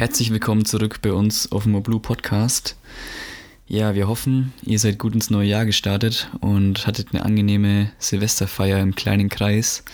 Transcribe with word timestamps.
Herzlich 0.00 0.30
willkommen 0.30 0.64
zurück 0.64 1.00
bei 1.02 1.12
uns 1.12 1.52
auf 1.52 1.64
dem 1.64 1.82
Blue 1.82 2.00
Podcast. 2.00 2.74
Ja, 3.66 3.94
wir 3.94 4.08
hoffen, 4.08 4.54
ihr 4.62 4.78
seid 4.78 4.98
gut 4.98 5.12
ins 5.12 5.28
neue 5.28 5.46
Jahr 5.46 5.66
gestartet 5.66 6.30
und 6.40 6.86
hattet 6.86 7.08
eine 7.12 7.22
angenehme 7.22 7.92
Silvesterfeier 7.98 8.78
im 8.78 8.94
kleinen 8.94 9.28
Kreis. 9.28 9.84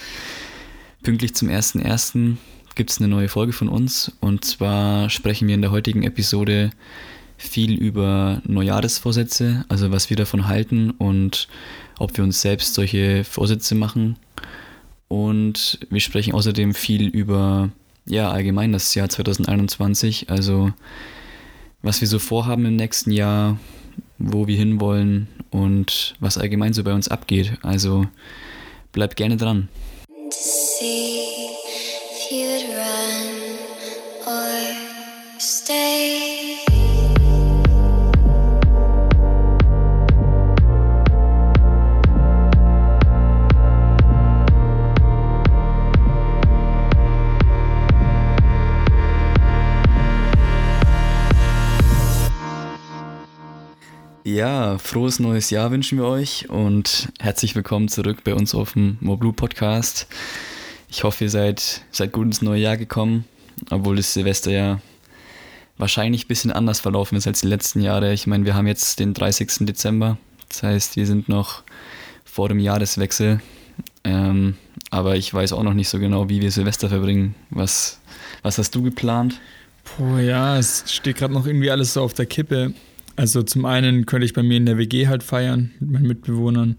Pünktlich 1.02 1.34
zum 1.34 1.48
1.1. 1.48 2.36
gibt 2.76 2.90
es 2.90 2.98
eine 2.98 3.08
neue 3.08 3.28
Folge 3.28 3.52
von 3.52 3.68
uns 3.68 4.12
und 4.20 4.44
zwar 4.44 5.10
sprechen 5.10 5.48
wir 5.48 5.56
in 5.56 5.62
der 5.62 5.72
heutigen 5.72 6.04
Episode 6.04 6.70
viel 7.36 7.74
über 7.74 8.42
Neujahresvorsätze, 8.44 9.64
also 9.68 9.90
was 9.90 10.08
wir 10.08 10.16
davon 10.16 10.46
halten 10.46 10.92
und 10.92 11.48
ob 11.98 12.16
wir 12.16 12.22
uns 12.22 12.40
selbst 12.40 12.74
solche 12.74 13.24
Vorsätze 13.24 13.74
machen. 13.74 14.16
Und 15.08 15.80
wir 15.90 16.00
sprechen 16.00 16.32
außerdem 16.32 16.74
viel 16.74 17.08
über 17.08 17.72
ja, 18.06 18.30
allgemein 18.30 18.72
das 18.72 18.94
Jahr 18.94 19.08
2021, 19.08 20.30
also 20.30 20.72
was 21.82 22.00
wir 22.00 22.08
so 22.08 22.18
vorhaben 22.18 22.64
im 22.64 22.76
nächsten 22.76 23.10
Jahr, 23.10 23.58
wo 24.18 24.46
wir 24.46 24.56
hinwollen 24.56 25.28
und 25.50 26.14
was 26.20 26.38
allgemein 26.38 26.72
so 26.72 26.82
bei 26.84 26.92
uns 26.92 27.08
abgeht. 27.08 27.58
Also 27.62 28.06
bleibt 28.92 29.16
gerne 29.16 29.36
dran. 29.36 29.68
See 30.30 31.25
Ja, 54.26 54.76
frohes 54.78 55.20
neues 55.20 55.50
Jahr 55.50 55.70
wünschen 55.70 55.98
wir 55.98 56.06
euch 56.06 56.50
und 56.50 57.12
herzlich 57.20 57.54
willkommen 57.54 57.86
zurück 57.86 58.24
bei 58.24 58.34
uns 58.34 58.56
auf 58.56 58.72
dem 58.72 58.96
Moblu 59.00 59.32
Podcast. 59.32 60.08
Ich 60.90 61.04
hoffe, 61.04 61.22
ihr 61.22 61.30
seid, 61.30 61.82
seid 61.92 62.10
gut 62.10 62.26
ins 62.26 62.42
neue 62.42 62.60
Jahr 62.60 62.76
gekommen, 62.76 63.24
obwohl 63.70 63.94
das 63.94 64.14
Silvester 64.14 64.50
ja 64.50 64.80
wahrscheinlich 65.78 66.24
ein 66.24 66.26
bisschen 66.26 66.50
anders 66.50 66.80
verlaufen 66.80 67.14
ist 67.14 67.28
als 67.28 67.42
die 67.42 67.46
letzten 67.46 67.82
Jahre. 67.82 68.12
Ich 68.12 68.26
meine, 68.26 68.44
wir 68.44 68.56
haben 68.56 68.66
jetzt 68.66 68.98
den 68.98 69.14
30. 69.14 69.58
Dezember, 69.60 70.18
das 70.48 70.64
heißt, 70.64 70.96
wir 70.96 71.06
sind 71.06 71.28
noch 71.28 71.62
vor 72.24 72.48
dem 72.48 72.58
Jahreswechsel. 72.58 73.40
Ähm, 74.02 74.56
aber 74.90 75.14
ich 75.14 75.32
weiß 75.32 75.52
auch 75.52 75.62
noch 75.62 75.74
nicht 75.74 75.88
so 75.88 76.00
genau, 76.00 76.28
wie 76.28 76.40
wir 76.40 76.50
Silvester 76.50 76.88
verbringen. 76.88 77.36
Was, 77.50 78.00
was 78.42 78.58
hast 78.58 78.74
du 78.74 78.82
geplant? 78.82 79.40
Puh, 79.84 80.18
ja, 80.18 80.58
es 80.58 80.82
steht 80.88 81.16
gerade 81.16 81.32
noch 81.32 81.46
irgendwie 81.46 81.70
alles 81.70 81.92
so 81.92 82.02
auf 82.02 82.12
der 82.12 82.26
Kippe. 82.26 82.74
Also 83.16 83.42
zum 83.42 83.64
einen 83.64 84.06
könnte 84.06 84.26
ich 84.26 84.34
bei 84.34 84.42
mir 84.42 84.58
in 84.58 84.66
der 84.66 84.78
WG 84.78 85.08
halt 85.08 85.22
feiern 85.22 85.70
mit 85.80 85.90
meinen 85.90 86.06
Mitbewohnern. 86.06 86.76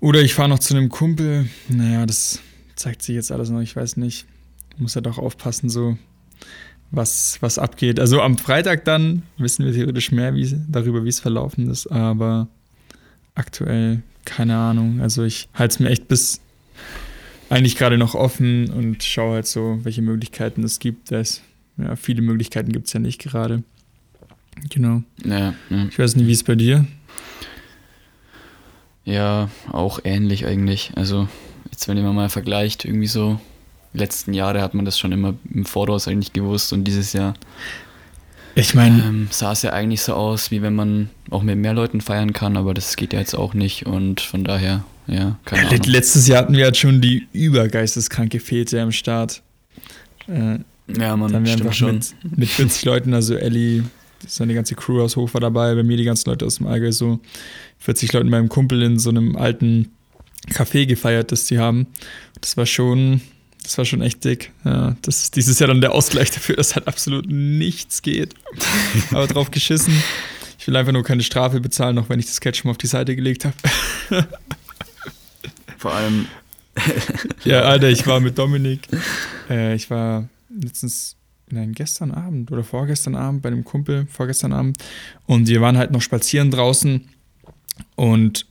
Oder 0.00 0.20
ich 0.20 0.34
fahre 0.34 0.48
noch 0.48 0.58
zu 0.58 0.74
einem 0.76 0.88
Kumpel. 0.88 1.46
Naja, 1.68 2.06
das 2.06 2.40
zeigt 2.74 3.02
sich 3.02 3.14
jetzt 3.14 3.30
alles 3.30 3.50
noch, 3.50 3.60
ich 3.60 3.76
weiß 3.76 3.96
nicht. 3.96 4.26
Muss 4.78 4.94
ja 4.94 4.96
halt 4.96 5.06
doch 5.06 5.18
aufpassen, 5.18 5.68
so 5.68 5.96
was, 6.90 7.38
was 7.40 7.58
abgeht. 7.58 8.00
Also 8.00 8.20
am 8.20 8.36
Freitag 8.36 8.84
dann 8.84 9.22
wissen 9.38 9.64
wir 9.64 9.72
theoretisch 9.72 10.10
mehr 10.10 10.34
wie, 10.34 10.56
darüber, 10.68 11.04
wie 11.04 11.08
es 11.08 11.20
verlaufen 11.20 11.70
ist, 11.70 11.86
aber 11.86 12.48
aktuell 13.34 14.02
keine 14.24 14.56
Ahnung. 14.56 15.00
Also 15.00 15.24
ich 15.24 15.48
halte 15.54 15.74
es 15.74 15.80
mir 15.80 15.90
echt 15.90 16.08
bis 16.08 16.40
eigentlich 17.48 17.76
gerade 17.76 17.98
noch 17.98 18.14
offen 18.14 18.70
und 18.70 19.02
schaue 19.02 19.34
halt 19.34 19.46
so, 19.46 19.78
welche 19.82 20.02
Möglichkeiten 20.02 20.64
es 20.64 20.78
gibt. 20.78 21.10
Das, 21.10 21.42
ja, 21.76 21.96
viele 21.96 22.22
Möglichkeiten 22.22 22.72
gibt 22.72 22.86
es 22.86 22.92
ja 22.92 23.00
nicht 23.00 23.20
gerade. 23.20 23.62
Genau. 24.70 25.02
Ja, 25.24 25.54
ja. 25.70 25.86
Ich 25.88 25.98
weiß 25.98 26.16
nicht, 26.16 26.26
wie 26.26 26.32
es 26.32 26.44
bei 26.44 26.54
dir? 26.54 26.86
Ja, 29.04 29.48
auch 29.70 30.00
ähnlich 30.04 30.46
eigentlich. 30.46 30.92
Also, 30.94 31.28
jetzt, 31.70 31.88
wenn 31.88 32.02
man 32.02 32.14
mal 32.14 32.28
vergleicht, 32.28 32.84
irgendwie 32.84 33.08
so, 33.08 33.40
letzten 33.92 34.32
Jahre 34.32 34.62
hat 34.62 34.74
man 34.74 34.84
das 34.84 34.98
schon 34.98 35.12
immer 35.12 35.34
im 35.52 35.64
Voraus 35.64 36.08
eigentlich 36.08 36.32
gewusst 36.32 36.72
und 36.72 36.84
dieses 36.84 37.12
Jahr. 37.12 37.34
Ich 38.54 38.74
meine. 38.74 39.02
Ähm, 39.02 39.28
sah 39.30 39.52
es 39.52 39.62
ja 39.62 39.72
eigentlich 39.72 40.02
so 40.02 40.14
aus, 40.14 40.50
wie 40.50 40.62
wenn 40.62 40.74
man 40.74 41.10
auch 41.30 41.42
mit 41.42 41.56
mehr 41.56 41.74
Leuten 41.74 42.00
feiern 42.00 42.32
kann, 42.32 42.56
aber 42.56 42.74
das 42.74 42.96
geht 42.96 43.12
ja 43.12 43.18
jetzt 43.18 43.34
auch 43.34 43.54
nicht 43.54 43.86
und 43.86 44.20
von 44.20 44.44
daher, 44.44 44.84
ja, 45.06 45.38
keine 45.44 45.68
Ahnung. 45.68 45.80
Letztes 45.86 46.26
Jahr 46.28 46.40
hatten 46.40 46.54
wir 46.54 46.64
halt 46.64 46.76
schon 46.76 47.00
die 47.00 47.26
übergeisteskranke 47.32 48.40
Fete 48.40 48.80
am 48.80 48.92
Start. 48.92 49.42
Äh, 50.28 50.58
ja, 50.98 51.16
man, 51.16 51.32
dann 51.32 51.46
stimmt 51.46 51.74
schon. 51.74 51.94
Mit, 52.22 52.38
mit 52.38 52.48
40 52.48 52.84
Leuten, 52.84 53.14
also 53.14 53.34
Ellie, 53.34 53.84
seine 54.26 54.54
ganze 54.54 54.74
Crew 54.74 55.00
aus 55.00 55.16
Hof 55.16 55.34
war 55.34 55.40
dabei, 55.40 55.74
bei 55.74 55.82
mir 55.82 55.96
die 55.96 56.04
ganzen 56.04 56.30
Leute 56.30 56.46
aus 56.46 56.56
dem 56.56 56.66
Allgäu, 56.66 56.92
so 56.92 57.20
40 57.78 58.12
Leute 58.12 58.24
mit 58.24 58.30
meinem 58.30 58.48
Kumpel 58.48 58.82
in 58.82 58.98
so 58.98 59.10
einem 59.10 59.36
alten 59.36 59.92
Café 60.50 60.86
gefeiert, 60.86 61.32
das 61.32 61.46
sie 61.46 61.58
haben. 61.58 61.86
Das 62.40 62.56
war 62.56 62.66
schon, 62.66 63.20
das 63.62 63.78
war 63.78 63.84
schon 63.84 64.02
echt 64.02 64.24
dick. 64.24 64.52
Ja, 64.64 64.96
das 65.02 65.24
ist 65.24 65.36
dieses 65.36 65.58
Jahr 65.58 65.68
dann 65.68 65.80
der 65.80 65.92
Ausgleich 65.92 66.30
dafür, 66.30 66.56
dass 66.56 66.74
halt 66.74 66.88
absolut 66.88 67.26
nichts 67.28 68.02
geht. 68.02 68.34
Aber 69.10 69.26
drauf 69.26 69.50
geschissen. 69.50 69.94
Ich 70.58 70.66
will 70.66 70.76
einfach 70.76 70.92
nur 70.92 71.02
keine 71.02 71.22
Strafe 71.22 71.60
bezahlen, 71.60 71.98
auch 71.98 72.08
wenn 72.08 72.20
ich 72.20 72.26
das 72.26 72.40
Catch 72.40 72.58
schon 72.58 72.68
mal 72.68 72.72
auf 72.72 72.78
die 72.78 72.86
Seite 72.86 73.16
gelegt 73.16 73.44
habe. 73.44 74.26
Vor 75.78 75.92
allem. 75.92 76.26
ja, 77.44 77.62
Alter, 77.62 77.88
ich 77.88 78.06
war 78.06 78.20
mit 78.20 78.38
Dominik. 78.38 78.86
Äh, 79.50 79.74
ich 79.74 79.90
war 79.90 80.28
letztens 80.48 81.16
nein, 81.52 81.72
gestern 81.72 82.10
Abend 82.10 82.50
oder 82.50 82.64
vorgestern 82.64 83.14
Abend 83.14 83.42
bei 83.42 83.48
einem 83.48 83.64
Kumpel, 83.64 84.06
vorgestern 84.06 84.52
Abend. 84.52 84.78
Und 85.26 85.48
wir 85.48 85.60
waren 85.60 85.76
halt 85.76 85.92
noch 85.92 86.02
spazieren 86.02 86.50
draußen 86.50 87.08
und 87.96 88.46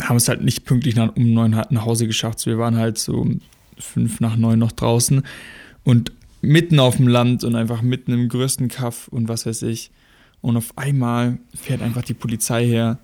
haben 0.00 0.16
es 0.16 0.28
halt 0.28 0.42
nicht 0.42 0.64
pünktlich 0.64 0.96
nach, 0.96 1.14
um 1.16 1.34
neun 1.34 1.50
nach 1.50 1.84
Hause 1.84 2.06
geschafft. 2.06 2.46
Wir 2.46 2.58
waren 2.58 2.76
halt 2.76 2.98
so 2.98 3.26
fünf 3.78 4.20
nach 4.20 4.36
neun 4.36 4.58
noch 4.58 4.72
draußen 4.72 5.22
und 5.84 6.12
mitten 6.40 6.78
auf 6.78 6.96
dem 6.96 7.08
Land 7.08 7.44
und 7.44 7.56
einfach 7.56 7.82
mitten 7.82 8.12
im 8.12 8.28
größten 8.28 8.68
Kaff 8.68 9.08
und 9.08 9.28
was 9.28 9.46
weiß 9.46 9.62
ich. 9.62 9.90
Und 10.40 10.56
auf 10.56 10.76
einmal 10.76 11.38
fährt 11.54 11.82
einfach 11.82 12.02
die 12.02 12.14
Polizei 12.14 12.66
her 12.66 12.98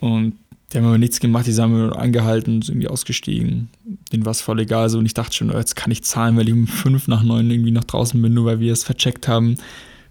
und 0.00 0.34
die 0.72 0.78
haben 0.78 0.84
aber 0.84 0.98
nichts 0.98 1.18
gemacht, 1.20 1.46
die 1.46 1.54
haben 1.54 1.76
wir 1.76 1.96
angehalten, 1.98 2.60
sind 2.60 2.74
irgendwie 2.74 2.88
ausgestiegen. 2.88 3.70
Denen 4.12 4.26
war 4.26 4.32
es 4.32 4.42
voll 4.42 4.60
egal. 4.60 4.90
So. 4.90 4.98
Und 4.98 5.06
ich 5.06 5.14
dachte 5.14 5.34
schon, 5.34 5.50
oh, 5.50 5.56
jetzt 5.56 5.76
kann 5.76 5.90
ich 5.90 6.04
zahlen, 6.04 6.36
weil 6.36 6.46
ich 6.46 6.52
um 6.52 6.66
fünf 6.66 7.08
nach 7.08 7.22
neun 7.22 7.50
irgendwie 7.50 7.70
noch 7.70 7.84
draußen 7.84 8.20
bin, 8.20 8.34
nur 8.34 8.44
weil 8.44 8.60
wir 8.60 8.72
es 8.72 8.84
vercheckt 8.84 9.28
haben, 9.28 9.56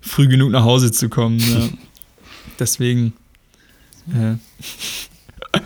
früh 0.02 0.28
genug 0.28 0.52
nach 0.52 0.64
Hause 0.64 0.92
zu 0.92 1.10
kommen. 1.10 1.40
Ja. 1.40 1.70
Deswegen. 2.60 3.14
Äh, 4.12 4.38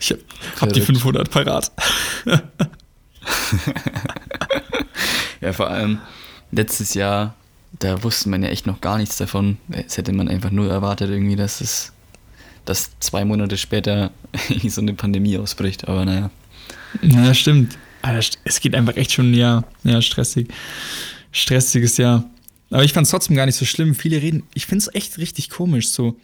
ich 0.00 0.10
hab, 0.10 0.18
hab 0.60 0.72
die 0.74 0.82
500 0.82 1.30
parat. 1.30 1.72
ja, 5.40 5.54
vor 5.54 5.70
allem 5.70 6.00
letztes 6.50 6.92
Jahr, 6.92 7.34
da 7.78 8.02
wusste 8.02 8.28
man 8.28 8.42
ja 8.42 8.50
echt 8.50 8.66
noch 8.66 8.82
gar 8.82 8.98
nichts 8.98 9.16
davon. 9.16 9.56
Es 9.70 9.96
hätte 9.96 10.12
man 10.12 10.28
einfach 10.28 10.50
nur 10.50 10.70
erwartet, 10.70 11.08
irgendwie, 11.08 11.36
dass 11.36 11.62
es 11.62 11.92
dass 12.66 12.90
zwei 13.00 13.24
Monate 13.24 13.56
später 13.56 14.10
so 14.68 14.80
eine 14.80 14.92
Pandemie 14.92 15.38
ausbricht, 15.38 15.88
aber 15.88 16.04
naja. 16.04 16.30
Ja, 17.02 17.32
stimmt. 17.34 17.78
Es 18.44 18.60
geht 18.60 18.74
einfach 18.74 18.96
echt 18.96 19.12
schon 19.12 19.30
ein 19.30 19.34
Jahr. 19.34 19.64
Ja, 19.82 20.00
stressig. 20.00 20.48
Stressiges 21.32 21.96
Jahr. 21.96 22.28
Aber 22.70 22.84
ich 22.84 22.92
fand 22.92 23.06
es 23.06 23.10
trotzdem 23.10 23.36
gar 23.36 23.46
nicht 23.46 23.56
so 23.56 23.64
schlimm. 23.64 23.94
Viele 23.94 24.20
reden, 24.20 24.44
ich 24.54 24.66
finde 24.66 24.82
es 24.82 24.94
echt 24.94 25.18
richtig 25.18 25.50
komisch. 25.50 25.88
So, 25.88 26.16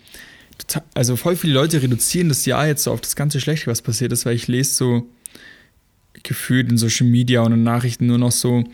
also 0.95 1.17
voll 1.17 1.37
viele 1.37 1.55
Leute 1.55 1.83
reduzieren 1.83 2.29
das 2.29 2.45
Jahr 2.47 2.67
jetzt 2.67 2.85
so 2.85 2.93
auf 2.93 3.01
das 3.01 3.17
ganze 3.17 3.41
Schlechte, 3.41 3.67
was 3.67 3.83
passiert 3.83 4.13
ist, 4.13 4.27
weil 4.27 4.37
ich 4.37 4.49
lese 4.49 4.75
so 4.75 5.09
gefühlt 6.23 6.71
in 6.71 6.79
Social 6.79 7.07
Media 7.07 7.43
und 7.43 7.53
in 7.53 7.63
Nachrichten 7.63 8.07
nur 8.07 8.19
noch 8.19 8.33
so, 8.33 8.65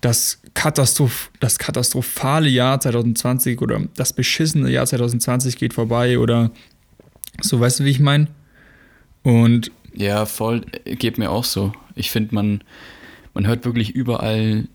das, 0.00 0.40
Katastroph 0.54 1.30
das 1.40 1.58
katastrophale 1.58 2.48
Jahr 2.48 2.80
2020 2.80 3.60
oder 3.60 3.82
das 3.96 4.12
beschissene 4.12 4.70
Jahr 4.70 4.86
2020 4.86 5.56
geht 5.56 5.74
vorbei 5.74 6.18
oder 6.18 6.50
so, 7.40 7.60
weißt 7.60 7.80
du, 7.80 7.84
wie 7.84 7.90
ich 7.90 8.00
meine? 8.00 8.28
Und. 9.22 9.70
Ja, 9.94 10.26
voll, 10.26 10.60
geht 10.84 11.16
mir 11.16 11.30
auch 11.30 11.44
so. 11.44 11.72
Ich 11.94 12.10
finde, 12.10 12.34
man, 12.34 12.62
man 13.32 13.46
hört 13.46 13.64
wirklich 13.64 13.94
überall, 13.94 14.68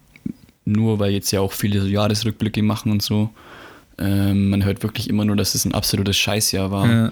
nur 0.66 0.98
weil 0.98 1.12
jetzt 1.12 1.30
ja 1.32 1.42
auch 1.42 1.52
viele 1.52 1.80
so 1.80 1.88
Jahresrückblicke 1.88 2.64
machen 2.64 2.92
und 2.92 3.04
so, 3.04 3.30
ähm, 4.00 4.50
man 4.50 4.66
hört 4.66 4.82
wirklich 4.82 5.10
immer 5.10 5.26
nur, 5.26 5.36
dass 5.36 5.54
es 5.54 5.66
ein 5.66 5.76
absolutes 5.76 6.18
Scheißjahr 6.18 6.72
war. 6.72 6.90
Ja. 6.90 7.12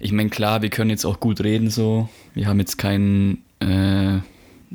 Ich 0.00 0.12
meine, 0.12 0.28
klar, 0.28 0.62
wir 0.62 0.70
können 0.70 0.90
jetzt 0.90 1.04
auch 1.04 1.20
gut 1.20 1.40
reden 1.40 1.70
so. 1.70 2.08
Wir 2.34 2.48
haben 2.48 2.58
jetzt 2.58 2.78
kein 2.78 3.38
äh, 3.60 4.18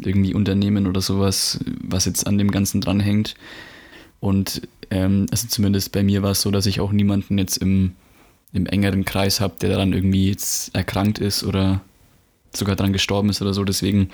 irgendwie 0.02 0.34
Unternehmen 0.34 0.88
oder 0.88 1.02
sowas, 1.02 1.60
was 1.81 2.06
jetzt 2.06 2.25
an 2.25 2.38
dem 2.38 2.52
Ganzen 2.52 2.81
dranhängt. 2.81 3.36
Und 4.19 4.62
ähm, 4.90 5.25
also 5.30 5.48
zumindest 5.48 5.92
bei 5.92 6.04
mir 6.04 6.24
war 6.24 6.31
es 6.31 6.42
so, 6.42 6.52
dass 6.52 6.66
ich 6.66 6.80
auch 6.80 6.92
niemanden 6.92 7.38
jetzt 7.38 7.57
im 7.57 7.94
im 8.53 8.65
engeren 8.65 9.06
Kreis 9.06 9.39
habe, 9.39 9.56
der 9.62 9.69
daran 9.69 9.94
irgendwie 9.94 10.30
jetzt 10.30 10.75
erkrankt 10.75 11.19
ist 11.19 11.44
oder 11.44 11.81
sogar 12.53 12.75
daran 12.75 12.94
gestorben 12.94 13.30
ist 13.30 13.42
oder 13.42 13.53
so. 13.53 13.63
Deswegen 13.63 14.09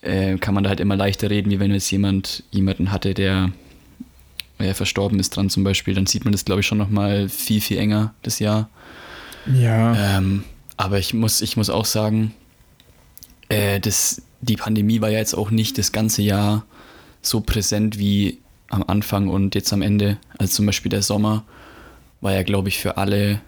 äh, 0.00 0.38
kann 0.38 0.54
man 0.54 0.64
da 0.64 0.70
halt 0.70 0.80
immer 0.80 0.96
leichter 0.96 1.30
reden, 1.30 1.50
wie 1.50 1.60
wenn 1.60 1.72
jetzt 1.72 1.90
jemand 1.90 2.44
jemanden 2.50 2.92
hatte, 2.92 3.14
der 3.14 3.52
er 4.58 4.74
verstorben 4.74 5.18
ist 5.20 5.36
dran 5.36 5.50
zum 5.50 5.64
Beispiel, 5.64 5.94
dann 5.94 6.06
sieht 6.06 6.24
man 6.24 6.32
das, 6.32 6.44
glaube 6.44 6.60
ich, 6.60 6.66
schon 6.66 6.78
nochmal 6.78 7.28
viel, 7.28 7.60
viel 7.60 7.78
enger, 7.78 8.14
das 8.22 8.38
Jahr. 8.38 8.70
Ja. 9.46 10.16
Ähm, 10.16 10.44
aber 10.76 10.98
ich 10.98 11.12
muss, 11.12 11.42
ich 11.42 11.56
muss 11.56 11.68
auch 11.68 11.84
sagen, 11.84 12.32
äh, 13.48 13.80
das, 13.80 14.22
die 14.40 14.56
Pandemie 14.56 15.00
war 15.00 15.10
ja 15.10 15.18
jetzt 15.18 15.34
auch 15.34 15.50
nicht 15.50 15.76
das 15.78 15.92
ganze 15.92 16.22
Jahr 16.22 16.64
so 17.22 17.40
präsent 17.40 17.98
wie 17.98 18.38
am 18.68 18.82
Anfang 18.86 19.28
und 19.28 19.54
jetzt 19.54 19.72
am 19.72 19.82
Ende. 19.82 20.18
Also 20.38 20.54
zum 20.54 20.66
Beispiel 20.66 20.90
der 20.90 21.02
Sommer 21.02 21.44
war 22.20 22.32
ja, 22.32 22.42
glaube 22.42 22.68
ich, 22.68 22.78
für 22.78 22.96
alle 22.96 23.40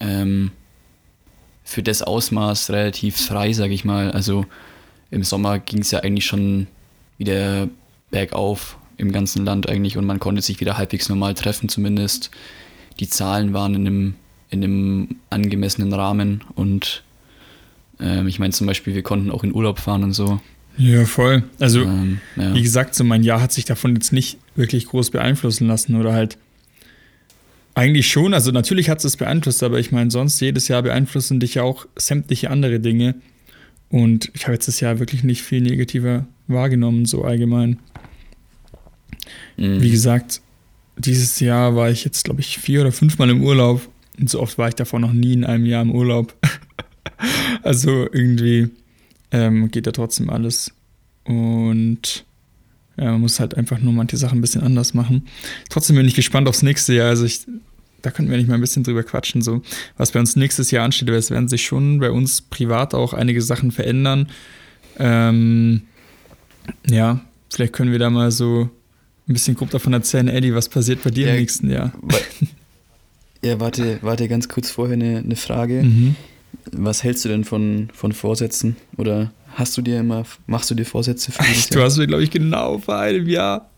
ähm, 0.00 0.50
für 1.64 1.82
das 1.82 2.02
Ausmaß 2.02 2.70
relativ 2.70 3.16
frei, 3.16 3.52
sage 3.52 3.72
ich 3.72 3.84
mal. 3.84 4.10
Also 4.10 4.46
im 5.10 5.22
Sommer 5.22 5.58
ging 5.58 5.80
es 5.80 5.90
ja 5.90 6.00
eigentlich 6.00 6.26
schon 6.26 6.66
wieder 7.18 7.68
bergauf 8.10 8.76
im 8.96 9.12
ganzen 9.12 9.44
Land 9.44 9.68
eigentlich 9.68 9.96
und 9.96 10.04
man 10.04 10.20
konnte 10.20 10.42
sich 10.42 10.60
wieder 10.60 10.76
halbwegs 10.76 11.08
normal 11.08 11.34
treffen 11.34 11.68
zumindest. 11.68 12.30
Die 13.00 13.08
Zahlen 13.08 13.52
waren 13.52 13.74
in 13.74 13.86
einem, 13.86 14.14
in 14.50 14.64
einem 14.64 15.16
angemessenen 15.30 15.92
Rahmen 15.92 16.44
und 16.54 17.02
ähm, 18.00 18.26
ich 18.28 18.38
meine 18.38 18.52
zum 18.52 18.66
Beispiel, 18.66 18.94
wir 18.94 19.02
konnten 19.02 19.30
auch 19.30 19.44
in 19.44 19.54
Urlaub 19.54 19.78
fahren 19.78 20.04
und 20.04 20.12
so. 20.12 20.40
Ja, 20.78 21.04
voll. 21.04 21.44
Also, 21.58 21.82
Ähm, 21.82 22.20
ja. 22.36 22.54
wie 22.54 22.62
gesagt, 22.62 22.94
so 22.94 23.04
mein 23.04 23.22
Jahr 23.22 23.40
hat 23.40 23.52
sich 23.52 23.64
davon 23.64 23.94
jetzt 23.94 24.12
nicht 24.12 24.38
wirklich 24.56 24.86
groß 24.86 25.10
beeinflussen 25.10 25.68
lassen 25.68 25.96
oder 25.96 26.12
halt 26.12 26.38
eigentlich 27.74 28.08
schon. 28.08 28.34
Also, 28.34 28.50
natürlich 28.50 28.88
hat 28.88 29.04
es 29.04 29.16
beeinflusst, 29.16 29.62
aber 29.62 29.78
ich 29.78 29.92
meine, 29.92 30.10
sonst 30.10 30.40
jedes 30.40 30.68
Jahr 30.68 30.82
beeinflussen 30.82 31.40
dich 31.40 31.54
ja 31.54 31.62
auch 31.62 31.86
sämtliche 31.96 32.50
andere 32.50 32.80
Dinge. 32.80 33.14
Und 33.88 34.30
ich 34.34 34.44
habe 34.44 34.54
jetzt 34.54 34.68
das 34.68 34.80
Jahr 34.80 34.98
wirklich 34.98 35.22
nicht 35.22 35.42
viel 35.42 35.60
negativer 35.60 36.26
wahrgenommen, 36.48 37.04
so 37.04 37.24
allgemein. 37.24 37.78
Mhm. 39.56 39.82
Wie 39.82 39.90
gesagt, 39.90 40.40
dieses 40.96 41.40
Jahr 41.40 41.76
war 41.76 41.90
ich 41.90 42.04
jetzt, 42.04 42.24
glaube 42.24 42.40
ich, 42.40 42.58
vier 42.58 42.80
oder 42.80 42.92
fünfmal 42.92 43.30
im 43.30 43.42
Urlaub. 43.42 43.86
Und 44.18 44.30
so 44.30 44.40
oft 44.40 44.58
war 44.58 44.68
ich 44.68 44.74
davor 44.74 45.00
noch 45.00 45.12
nie 45.12 45.32
in 45.32 45.44
einem 45.44 45.66
Jahr 45.66 45.82
im 45.82 45.94
Urlaub. 45.94 46.34
also 47.62 48.08
irgendwie 48.12 48.68
ähm, 49.30 49.70
geht 49.70 49.86
ja 49.86 49.92
trotzdem 49.92 50.30
alles. 50.30 50.72
Und 51.24 52.24
ja, 52.96 53.12
man 53.12 53.20
muss 53.20 53.40
halt 53.40 53.56
einfach 53.56 53.78
nur 53.80 53.92
manche 53.92 54.16
Sachen 54.16 54.38
ein 54.38 54.40
bisschen 54.42 54.62
anders 54.62 54.94
machen. 54.94 55.26
Trotzdem 55.70 55.96
bin 55.96 56.06
ich 56.06 56.14
gespannt 56.14 56.48
aufs 56.48 56.62
nächste 56.62 56.92
Jahr. 56.94 57.08
Also 57.08 57.24
ich, 57.24 57.40
da 58.02 58.10
könnten 58.10 58.30
wir 58.30 58.36
nicht 58.38 58.48
mal 58.48 58.54
ein 58.56 58.60
bisschen 58.60 58.82
drüber 58.84 59.02
quatschen, 59.02 59.42
so 59.42 59.62
was 59.96 60.12
bei 60.12 60.20
uns 60.20 60.36
nächstes 60.36 60.70
Jahr 60.70 60.84
ansteht. 60.84 61.08
Es 61.08 61.30
werden 61.30 61.48
sich 61.48 61.64
schon 61.64 62.00
bei 62.00 62.10
uns 62.10 62.42
privat 62.42 62.94
auch 62.94 63.14
einige 63.14 63.40
Sachen 63.42 63.70
verändern. 63.70 64.28
Ähm, 64.98 65.82
ja, 66.86 67.20
vielleicht 67.52 67.72
können 67.72 67.92
wir 67.92 67.98
da 67.98 68.10
mal 68.10 68.30
so 68.30 68.68
ein 69.28 69.32
bisschen 69.32 69.54
grob 69.54 69.70
davon 69.70 69.92
erzählen, 69.92 70.28
Eddie, 70.28 70.54
was 70.54 70.68
passiert 70.68 71.02
bei 71.02 71.10
dir 71.10 71.28
Ja, 71.28 71.34
im 71.34 71.40
nächsten 71.40 71.70
Jahr? 71.70 71.92
Wa- 72.02 72.16
Ja, 73.44 73.58
warte, 73.58 73.98
warte 74.02 74.28
ganz 74.28 74.48
kurz 74.48 74.70
vorher 74.70 74.94
eine, 74.94 75.18
eine 75.18 75.34
Frage. 75.34 75.82
Mhm. 75.82 76.14
Was 76.70 77.02
hältst 77.02 77.24
du 77.24 77.28
denn 77.28 77.42
von, 77.42 77.88
von 77.92 78.12
Vorsätzen? 78.12 78.76
Oder 78.96 79.32
hast 79.54 79.76
du 79.76 79.82
dir 79.82 80.00
immer, 80.00 80.24
machst 80.46 80.70
du 80.70 80.74
dir 80.74 80.84
Vorsätze 80.84 81.32
für 81.32 81.42
dieses 81.42 81.68
Du 81.68 81.82
hast 81.82 81.96
mir, 81.98 82.06
glaube 82.06 82.22
ich, 82.22 82.30
genau 82.30 82.78
vor 82.78 82.96
einem 82.96 83.28
Jahr 83.28 83.70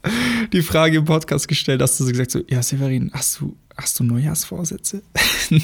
die 0.52 0.62
Frage 0.62 0.98
im 0.98 1.04
Podcast 1.04 1.48
gestellt, 1.48 1.82
hast 1.82 1.98
du 1.98 2.04
so 2.04 2.10
gesagt, 2.10 2.30
so, 2.30 2.40
ja, 2.48 2.62
Severin, 2.62 3.10
hast 3.12 3.40
du, 3.40 3.56
hast 3.76 3.98
du 3.98 4.04
Neujahrsvorsätze? 4.04 5.02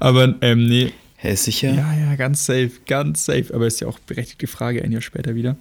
Aber 0.00 0.34
ähm, 0.40 0.66
nee, 0.66 0.92
Hä, 1.16 1.36
sicher? 1.36 1.72
ja, 1.72 1.94
ja, 1.94 2.16
ganz 2.16 2.46
safe, 2.46 2.72
ganz 2.86 3.24
safe. 3.24 3.46
Aber 3.54 3.66
ist 3.66 3.80
ja 3.80 3.86
auch 3.86 3.98
berechtigte 4.00 4.46
Frage 4.48 4.82
ein 4.82 4.90
Jahr 4.90 5.02
später 5.02 5.34
wieder. 5.34 5.56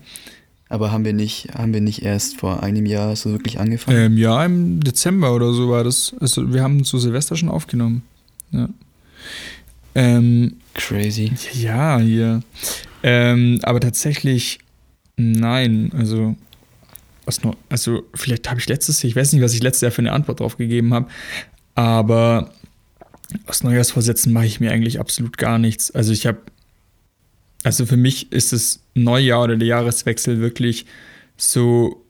Aber 0.69 0.91
haben 0.91 1.05
wir 1.05 1.13
nicht, 1.13 1.49
haben 1.53 1.73
wir 1.73 1.81
nicht 1.81 2.01
erst 2.01 2.37
vor 2.37 2.63
einem 2.63 2.85
Jahr 2.85 3.15
so 3.15 3.31
wirklich 3.31 3.59
angefangen? 3.59 3.97
Ähm, 3.97 4.17
ja, 4.17 4.43
im 4.43 4.79
Dezember 4.79 5.35
oder 5.35 5.53
so 5.53 5.69
war 5.69 5.83
das. 5.83 6.15
Also 6.19 6.53
wir 6.53 6.63
haben 6.63 6.83
zu 6.83 6.97
Silvester 6.97 7.35
schon 7.35 7.49
aufgenommen. 7.49 8.03
Ja. 8.51 8.69
Ähm, 9.95 10.57
Crazy. 10.73 11.31
ja, 11.53 11.99
hier. 11.99 12.41
Ähm, 13.03 13.59
aber 13.63 13.79
tatsächlich, 13.79 14.59
nein. 15.17 15.91
Also, 15.97 16.35
was 17.25 17.43
noch, 17.43 17.55
also 17.69 18.03
vielleicht 18.13 18.49
habe 18.49 18.59
ich 18.59 18.67
letztes 18.67 19.01
Jahr, 19.01 19.09
ich 19.09 19.15
weiß 19.15 19.33
nicht, 19.33 19.41
was 19.41 19.53
ich 19.53 19.63
letztes 19.63 19.81
Jahr 19.81 19.91
für 19.91 20.01
eine 20.01 20.13
Antwort 20.13 20.39
drauf 20.39 20.57
gegeben 20.57 20.93
habe, 20.93 21.07
aber 21.75 22.53
aus 23.47 23.63
Neujahrsvorsätzen 23.63 24.33
mache 24.33 24.45
ich 24.45 24.59
mir 24.59 24.71
eigentlich 24.71 24.99
absolut 24.99 25.37
gar 25.37 25.57
nichts. 25.57 25.91
Also 25.91 26.11
ich 26.11 26.25
habe, 26.25 26.39
also 27.63 27.85
für 27.85 27.97
mich 27.97 28.31
ist 28.31 28.53
das 28.53 28.81
Neujahr 28.93 29.43
oder 29.43 29.57
der 29.57 29.67
Jahreswechsel 29.67 30.39
wirklich 30.39 30.85
so 31.37 32.03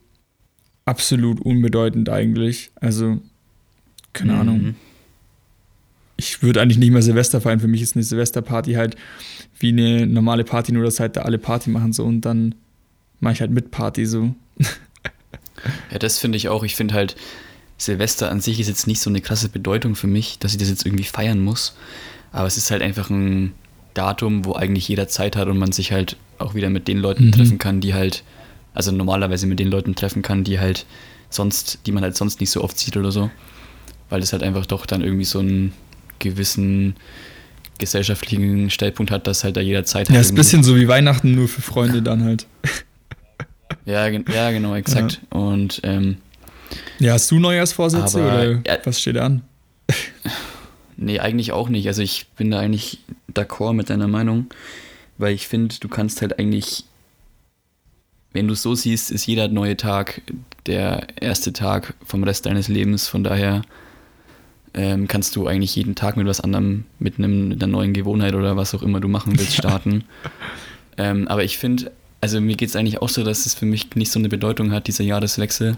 absolut 0.86 1.40
unbedeutend 1.42 2.10
eigentlich. 2.10 2.72
Also, 2.76 3.20
keine 4.14 4.36
Ahnung 4.36 4.58
Mhm. 4.62 4.76
Ich 6.22 6.44
würde 6.44 6.62
eigentlich 6.62 6.78
nicht 6.78 6.92
mehr 6.92 7.02
Silvester 7.02 7.42
feiern. 7.42 7.60
Für 7.60 7.68
mich 7.68 7.82
ist 7.82 7.96
eine 7.96 8.04
Silvesterparty 8.04 8.74
halt 8.74 8.96
wie 9.60 9.70
eine 9.70 10.06
normale 10.06 10.44
Party, 10.44 10.72
nur 10.72 10.84
dass 10.84 11.00
halt 11.00 11.16
da 11.16 11.22
alle 11.22 11.40
Party 11.40 11.70
machen 11.72 11.94
so 11.94 12.04
und 12.04 12.22
dann 12.22 12.54
mache 13.20 13.34
ich 13.34 13.42
halt 13.42 13.50
mit 13.52 13.72
Party 13.72 14.06
so. 14.06 14.36
Ja, 15.92 16.00
das 16.00 16.20
finde 16.20 16.38
ich 16.38 16.48
auch. 16.50 16.64
Ich 16.64 16.76
finde 16.76 16.94
halt, 16.94 17.16
Silvester 17.78 18.30
an 18.30 18.40
sich 18.40 18.60
ist 18.60 18.68
jetzt 18.68 18.86
nicht 18.88 19.00
so 19.00 19.10
eine 19.10 19.22
krasse 19.22 19.50
Bedeutung 19.50 19.96
für 19.96 20.08
mich, 20.08 20.38
dass 20.40 20.52
ich 20.54 20.58
das 20.60 20.70
jetzt 20.70 20.86
irgendwie 20.86 21.04
feiern 21.04 21.40
muss. 21.40 21.76
Aber 22.32 22.48
es 22.48 22.58
ist 22.58 22.70
halt 22.72 22.82
einfach 22.84 23.10
ein 23.10 23.54
Datum, 23.96 24.46
wo 24.46 24.54
eigentlich 24.54 24.88
jeder 24.88 25.08
Zeit 25.08 25.36
hat 25.36 25.48
und 25.48 25.58
man 25.58 25.72
sich 25.72 25.92
halt 25.92 26.18
auch 26.38 26.54
wieder 26.54 26.70
mit 26.70 26.88
den 26.88 26.98
Leuten 27.00 27.26
Mhm. 27.28 27.32
treffen 27.32 27.58
kann, 27.58 27.82
die 27.82 27.94
halt, 27.94 28.24
also 28.74 28.92
normalerweise 28.92 29.48
mit 29.48 29.60
den 29.60 29.70
Leuten 29.70 29.96
treffen 29.96 30.22
kann, 30.22 30.44
die 30.44 30.60
halt 30.60 30.86
sonst, 31.30 31.80
die 31.86 31.92
man 31.92 32.04
halt 32.04 32.16
sonst 32.16 32.40
nicht 32.40 32.52
so 32.52 32.64
oft 32.64 32.78
sieht 32.78 32.96
oder 32.98 33.12
so. 33.12 33.30
Weil 34.10 34.22
es 34.22 34.34
halt 34.34 34.44
einfach 34.44 34.66
doch 34.66 34.86
dann 34.86 35.02
irgendwie 35.02 35.26
so 35.26 35.40
einen 35.40 35.74
gewissen 36.22 36.96
gesellschaftlichen 37.78 38.70
Stellpunkt 38.70 39.12
hat, 39.12 39.28
dass 39.28 39.44
halt 39.44 39.58
da 39.58 39.62
jeder 39.62 39.84
Zeit 39.84 40.08
hat. 40.08 40.16
Ja, 40.16 40.22
ist 40.22 40.32
ein 40.32 40.36
bisschen 40.36 40.64
so 40.64 40.76
wie 40.76 40.88
Weihnachten, 40.88 41.36
nur 41.36 41.48
für 41.48 41.62
Freunde 41.62 42.02
dann 42.02 42.24
halt. 42.24 42.48
Ja, 43.86 44.08
ja, 44.08 44.52
genau, 44.52 44.76
exakt. 44.76 45.20
Und 45.32 45.82
ähm, 45.84 46.18
Ja, 47.00 47.14
hast 47.14 47.30
du 47.32 47.40
Neujahrsvorsätze 47.40 48.22
Aber, 48.22 48.34
oder 48.34 48.52
ja. 48.66 48.78
was 48.86 49.02
steht 49.02 49.18
an? 49.18 49.42
Nee, 51.04 51.20
eigentlich 51.20 51.52
auch 51.52 51.68
nicht. 51.68 51.88
Also 51.88 52.04
ich 52.04 52.28
bin 52.38 52.52
da 52.52 52.60
eigentlich 52.60 53.00
d'accord 53.34 53.74
mit 53.74 53.90
deiner 53.90 54.08
Meinung, 54.08 54.52
weil 55.18 55.34
ich 55.34 55.48
finde, 55.48 55.74
du 55.80 55.88
kannst 55.88 56.22
halt 56.22 56.38
eigentlich, 56.38 56.84
wenn 58.34 58.48
du 58.48 58.54
es 58.54 58.62
so 58.62 58.76
siehst, 58.76 59.10
ist 59.10 59.26
jeder 59.26 59.48
neue 59.48 59.76
Tag 59.76 60.22
der 60.68 61.08
erste 61.20 61.54
Tag 61.54 61.96
vom 62.06 62.24
Rest 62.24 62.46
deines 62.46 62.68
Lebens. 62.68 63.08
Von 63.08 63.24
daher 63.24 63.64
ähm, 64.74 65.08
kannst 65.08 65.36
du 65.36 65.48
eigentlich 65.48 65.76
jeden 65.76 65.96
Tag 65.96 66.18
mit 66.18 66.28
was 66.28 66.40
anderem, 66.42 66.86
mit, 67.00 67.18
einem, 67.18 67.50
mit 67.50 67.62
einer 67.62 67.72
neuen 67.72 67.94
Gewohnheit 67.94 68.36
oder 68.36 68.56
was 68.56 68.74
auch 68.74 68.84
immer 68.84 69.00
du 69.00 69.08
machen 69.08 69.38
willst, 69.38 69.54
starten. 69.58 70.04
ähm, 70.98 71.28
aber 71.28 71.44
ich 71.44 71.58
finde, 71.58 71.92
also 72.22 72.40
mir 72.40 72.56
geht 72.56 72.70
es 72.70 72.76
eigentlich 72.76 73.02
auch 73.02 73.10
so, 73.10 73.24
dass 73.24 73.46
es 73.46 73.54
für 73.54 73.66
mich 73.66 73.96
nicht 73.96 74.12
so 74.12 74.20
eine 74.20 74.30
Bedeutung 74.30 74.72
hat, 74.72 74.88
dieser 74.88 75.04
Jahreswechsel, 75.04 75.78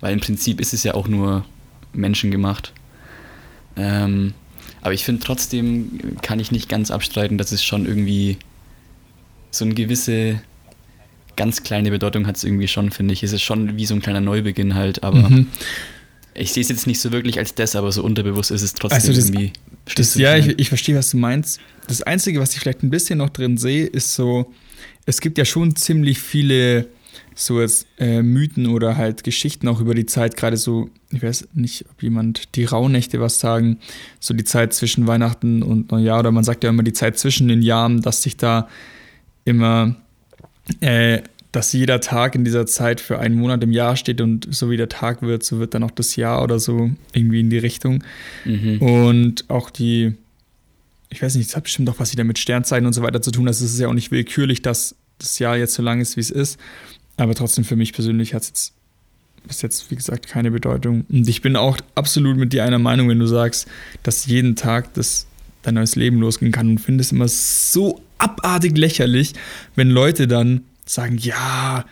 weil 0.00 0.12
im 0.12 0.20
Prinzip 0.20 0.60
ist 0.60 0.74
es 0.74 0.82
ja 0.82 0.94
auch 0.94 1.06
nur 1.08 1.44
menschengemacht. 1.92 2.72
Ähm, 3.76 4.34
aber 4.82 4.94
ich 4.94 5.04
finde 5.04 5.22
trotzdem, 5.24 6.16
kann 6.22 6.40
ich 6.40 6.50
nicht 6.50 6.68
ganz 6.68 6.90
abstreiten, 6.90 7.38
dass 7.38 7.52
es 7.52 7.64
schon 7.64 7.86
irgendwie 7.86 8.36
so 9.50 9.64
eine 9.64 9.74
gewisse, 9.74 10.40
ganz 11.36 11.62
kleine 11.62 11.90
Bedeutung 11.90 12.26
hat 12.26 12.36
es 12.36 12.44
irgendwie 12.44 12.68
schon, 12.68 12.90
finde 12.90 13.14
ich. 13.14 13.22
Es 13.22 13.32
ist 13.32 13.42
schon 13.42 13.76
wie 13.76 13.86
so 13.86 13.94
ein 13.94 14.02
kleiner 14.02 14.20
Neubeginn 14.20 14.74
halt, 14.74 15.02
aber 15.02 15.28
Mhm. 15.30 15.46
Ich 16.34 16.52
sehe 16.52 16.62
es 16.62 16.68
jetzt 16.68 16.86
nicht 16.86 17.00
so 17.00 17.12
wirklich 17.12 17.38
als 17.38 17.54
das, 17.54 17.76
aber 17.76 17.92
so 17.92 18.02
unterbewusst 18.02 18.50
ist 18.50 18.62
es 18.62 18.74
trotzdem 18.74 18.96
Also 18.96 19.12
das- 19.12 19.28
irgendwie. 19.30 19.52
Das, 19.96 20.14
ja, 20.14 20.36
ich, 20.36 20.58
ich 20.58 20.68
verstehe, 20.68 20.96
was 20.96 21.10
du 21.10 21.18
meinst. 21.18 21.60
Das 21.88 22.00
Einzige, 22.02 22.40
was 22.40 22.54
ich 22.54 22.60
vielleicht 22.60 22.82
ein 22.82 22.88
bisschen 22.90 23.18
noch 23.18 23.28
drin 23.28 23.58
sehe, 23.58 23.84
ist 23.86 24.14
so, 24.14 24.50
es 25.04 25.20
gibt 25.20 25.36
ja 25.36 25.44
schon 25.44 25.76
ziemlich 25.76 26.18
viele 26.18 26.88
so 27.34 27.60
jetzt 27.60 27.86
äh, 27.98 28.22
Mythen 28.22 28.66
oder 28.68 28.96
halt 28.96 29.24
Geschichten 29.24 29.68
auch 29.68 29.80
über 29.80 29.94
die 29.94 30.06
Zeit, 30.06 30.36
gerade 30.36 30.56
so, 30.56 30.88
ich 31.10 31.22
weiß 31.22 31.48
nicht, 31.54 31.84
ob 31.90 32.02
jemand 32.02 32.54
die 32.56 32.64
Rauhnächte 32.64 33.20
was 33.20 33.40
sagen, 33.40 33.78
so 34.20 34.32
die 34.34 34.44
Zeit 34.44 34.72
zwischen 34.72 35.06
Weihnachten 35.06 35.62
und 35.62 35.90
Neujahr 35.90 36.20
oder 36.20 36.30
man 36.30 36.44
sagt 36.44 36.64
ja 36.64 36.70
immer 36.70 36.82
die 36.84 36.92
Zeit 36.92 37.18
zwischen 37.18 37.48
den 37.48 37.60
Jahren, 37.60 38.00
dass 38.02 38.22
sich 38.22 38.36
da 38.36 38.68
immer, 39.44 39.96
äh, 40.80 41.22
dass 41.54 41.72
jeder 41.72 42.00
Tag 42.00 42.34
in 42.34 42.44
dieser 42.44 42.66
Zeit 42.66 43.00
für 43.00 43.20
einen 43.20 43.36
Monat 43.36 43.62
im 43.62 43.70
Jahr 43.70 43.94
steht 43.94 44.20
und 44.20 44.52
so 44.52 44.70
wie 44.70 44.76
der 44.76 44.88
Tag 44.88 45.22
wird, 45.22 45.44
so 45.44 45.60
wird 45.60 45.72
dann 45.74 45.84
auch 45.84 45.92
das 45.92 46.16
Jahr 46.16 46.42
oder 46.42 46.58
so 46.58 46.90
irgendwie 47.12 47.38
in 47.38 47.48
die 47.48 47.58
Richtung. 47.58 48.02
Mhm. 48.44 48.82
Und 48.82 49.50
auch 49.50 49.70
die, 49.70 50.14
ich 51.10 51.22
weiß 51.22 51.36
nicht, 51.36 51.48
das 51.48 51.56
hat 51.56 51.64
bestimmt 51.64 51.88
auch 51.88 52.00
was 52.00 52.12
wieder 52.12 52.24
mit 52.24 52.40
Sternzeichen 52.40 52.86
und 52.86 52.92
so 52.92 53.02
weiter 53.02 53.22
zu 53.22 53.30
tun. 53.30 53.46
Also 53.46 53.64
es 53.64 53.72
ist 53.72 53.78
ja 53.78 53.86
auch 53.86 53.94
nicht 53.94 54.10
willkürlich, 54.10 54.62
dass 54.62 54.96
das 55.18 55.38
Jahr 55.38 55.56
jetzt 55.56 55.74
so 55.74 55.82
lang 55.82 56.00
ist, 56.00 56.16
wie 56.16 56.22
es 56.22 56.30
ist. 56.30 56.58
Aber 57.16 57.36
trotzdem 57.36 57.64
für 57.64 57.76
mich 57.76 57.92
persönlich 57.92 58.34
hat 58.34 58.42
es 58.42 58.48
jetzt 58.48 58.72
bis 59.46 59.62
jetzt, 59.62 59.90
wie 59.90 59.96
gesagt, 59.96 60.26
keine 60.26 60.50
Bedeutung. 60.50 61.04
Und 61.08 61.28
ich 61.28 61.40
bin 61.40 61.54
auch 61.54 61.76
absolut 61.94 62.36
mit 62.36 62.52
dir 62.52 62.64
einer 62.64 62.80
Meinung, 62.80 63.08
wenn 63.08 63.18
du 63.20 63.26
sagst, 63.26 63.68
dass 64.02 64.26
jeden 64.26 64.56
Tag 64.56 64.92
das 64.94 65.26
dein 65.62 65.74
neues 65.74 65.94
Leben 65.94 66.18
losgehen 66.18 66.50
kann 66.50 66.68
und 66.68 66.78
finde 66.78 67.02
es 67.02 67.12
immer 67.12 67.28
so 67.28 68.00
abartig 68.18 68.76
lächerlich, 68.76 69.34
wenn 69.76 69.90
Leute 69.90 70.26
dann 70.26 70.62
sagen, 70.84 71.18
ja, 71.18 71.84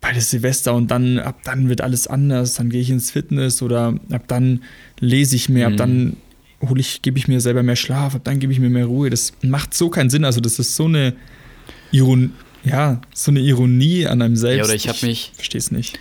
beides 0.00 0.30
Silvester 0.30 0.74
und 0.74 0.90
dann, 0.90 1.18
ab 1.18 1.40
dann 1.44 1.68
wird 1.68 1.80
alles 1.80 2.06
anders, 2.06 2.54
dann 2.54 2.68
gehe 2.68 2.80
ich 2.80 2.90
ins 2.90 3.10
Fitness 3.10 3.62
oder 3.62 3.94
ab 4.10 4.24
dann 4.28 4.62
lese 5.00 5.36
ich 5.36 5.48
mehr, 5.48 5.68
mhm. 5.68 5.74
ab 5.74 5.78
dann 5.78 6.16
hole 6.68 6.80
ich, 6.80 7.02
gebe 7.02 7.18
ich 7.18 7.28
mir 7.28 7.40
selber 7.40 7.62
mehr 7.62 7.76
Schlaf, 7.76 8.14
ab 8.14 8.22
dann 8.24 8.38
gebe 8.38 8.52
ich 8.52 8.60
mir 8.60 8.70
mehr 8.70 8.86
Ruhe. 8.86 9.10
Das 9.10 9.32
macht 9.42 9.74
so 9.74 9.88
keinen 9.88 10.10
Sinn. 10.10 10.24
Also, 10.24 10.40
das 10.40 10.58
ist 10.58 10.76
so 10.76 10.84
eine 10.84 11.14
Ironie, 11.90 12.30
ja, 12.64 13.00
so 13.14 13.30
eine 13.30 13.40
Ironie 13.40 14.06
an 14.06 14.22
einem 14.22 14.36
selbst. 14.36 14.58
Ja, 14.58 14.64
oder 14.64 14.74
ich 14.74 14.88
habe 14.88 15.06
mich. 15.06 15.32
Verstehe 15.34 15.58
es 15.58 15.70
nicht. 15.70 15.98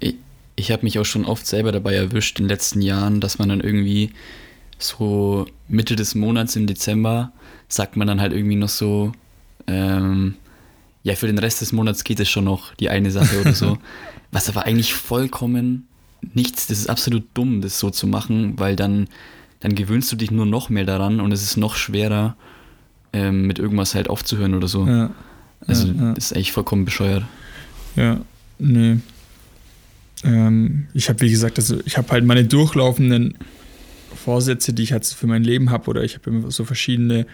Ich, 0.00 0.16
ich 0.56 0.70
habe 0.70 0.84
mich 0.84 0.98
auch 0.98 1.04
schon 1.04 1.24
oft 1.24 1.46
selber 1.46 1.72
dabei 1.72 1.94
erwischt 1.94 2.38
in 2.38 2.44
den 2.44 2.50
letzten 2.50 2.82
Jahren, 2.82 3.20
dass 3.20 3.38
man 3.38 3.48
dann 3.48 3.60
irgendwie 3.60 4.10
so 4.78 5.46
Mitte 5.68 5.96
des 5.96 6.14
Monats 6.14 6.56
im 6.56 6.66
Dezember 6.66 7.32
sagt 7.68 7.96
man 7.96 8.06
dann 8.06 8.20
halt 8.20 8.32
irgendwie 8.32 8.56
noch 8.56 8.68
so, 8.68 9.12
ähm, 9.66 10.34
ja, 11.02 11.14
für 11.14 11.26
den 11.26 11.38
Rest 11.38 11.60
des 11.60 11.72
Monats 11.72 12.04
geht 12.04 12.20
es 12.20 12.28
schon 12.28 12.44
noch, 12.44 12.74
die 12.74 12.90
eine 12.90 13.10
Sache 13.10 13.40
oder 13.40 13.54
so. 13.54 13.78
Was 14.30 14.48
aber 14.48 14.66
eigentlich 14.66 14.94
vollkommen 14.94 15.86
nichts, 16.34 16.66
das 16.66 16.78
ist 16.78 16.90
absolut 16.90 17.24
dumm, 17.34 17.60
das 17.60 17.78
so 17.78 17.90
zu 17.90 18.06
machen, 18.06 18.58
weil 18.58 18.76
dann, 18.76 19.08
dann 19.60 19.74
gewöhnst 19.74 20.10
du 20.12 20.16
dich 20.16 20.30
nur 20.30 20.46
noch 20.46 20.68
mehr 20.68 20.84
daran 20.84 21.20
und 21.20 21.32
es 21.32 21.42
ist 21.42 21.56
noch 21.56 21.76
schwerer, 21.76 22.36
ähm, 23.12 23.46
mit 23.46 23.58
irgendwas 23.58 23.94
halt 23.94 24.10
aufzuhören 24.10 24.54
oder 24.54 24.68
so. 24.68 24.86
Ja. 24.86 25.10
Also, 25.66 25.88
ja, 25.88 26.14
das 26.14 26.26
ist 26.26 26.32
eigentlich 26.34 26.52
vollkommen 26.52 26.84
bescheuert. 26.84 27.24
Ja, 27.96 28.20
nee. 28.58 28.98
Ähm, 30.24 30.86
ich 30.94 31.08
habe, 31.08 31.20
wie 31.20 31.30
gesagt, 31.30 31.58
also 31.58 31.78
ich 31.84 31.96
habe 31.96 32.10
halt 32.10 32.24
meine 32.24 32.44
durchlaufenden 32.44 33.36
Vorsätze, 34.14 34.72
die 34.72 34.82
ich 34.82 34.92
halt 34.92 35.06
für 35.06 35.26
mein 35.26 35.44
Leben 35.44 35.70
habe, 35.70 35.88
oder 35.88 36.04
ich 36.04 36.14
habe 36.14 36.30
immer 36.30 36.50
so 36.50 36.64
verschiedene 36.64 37.26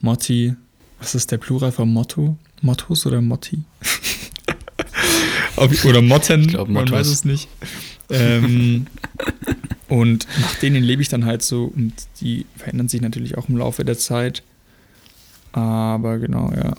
Motti. 0.00 0.54
Was 0.98 1.14
ist 1.14 1.30
der 1.30 1.38
Plural 1.38 1.72
von 1.72 1.92
Motto? 1.92 2.36
Mottos 2.62 3.06
oder 3.06 3.20
Motti? 3.20 3.58
oder 5.84 6.02
Motten, 6.02 6.46
glaub, 6.46 6.68
man 6.68 6.90
weiß 6.90 7.08
es 7.08 7.24
nicht. 7.24 7.48
Ähm, 8.10 8.86
und 9.88 10.26
nach 10.40 10.54
denen 10.56 10.82
lebe 10.82 11.02
ich 11.02 11.08
dann 11.08 11.24
halt 11.24 11.42
so 11.42 11.64
und 11.64 11.92
die 12.20 12.46
verändern 12.56 12.88
sich 12.88 13.00
natürlich 13.00 13.36
auch 13.36 13.48
im 13.48 13.56
Laufe 13.56 13.84
der 13.84 13.98
Zeit. 13.98 14.42
Aber 15.52 16.18
genau, 16.18 16.50
ja. 16.54 16.74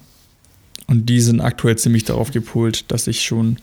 Und 0.88 1.08
die 1.08 1.22
sind 1.22 1.40
aktuell 1.40 1.78
ziemlich 1.78 2.04
darauf 2.04 2.32
gepolt, 2.32 2.86
dass 2.92 3.08
ich 3.08 3.22
schon 3.22 3.58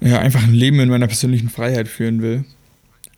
ja, 0.00 0.18
einfach 0.18 0.42
ein 0.42 0.54
Leben 0.54 0.80
in 0.80 0.88
meiner 0.88 1.06
persönlichen 1.06 1.48
Freiheit 1.48 1.88
führen 1.88 2.22
will. 2.22 2.44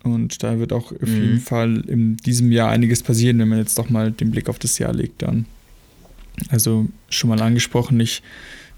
Und 0.03 0.43
da 0.43 0.59
wird 0.59 0.73
auch 0.73 0.93
auf 0.93 1.09
mhm. 1.09 1.23
jeden 1.23 1.41
Fall 1.41 1.85
in 1.87 2.17
diesem 2.17 2.51
Jahr 2.53 2.71
einiges 2.71 3.03
passieren, 3.03 3.39
wenn 3.39 3.49
man 3.49 3.59
jetzt 3.59 3.77
doch 3.79 3.91
mal 3.91 4.13
den 4.13 4.31
Blick 4.31 4.49
auf 4.49 4.59
das 4.59 4.79
Jahr 4.79 4.95
legt 4.95 5.23
dann. 5.23 5.45
Also 6.49 6.87
schon 7.09 7.31
mal 7.31 7.41
angesprochen, 7.41 8.01
ich 8.01 8.23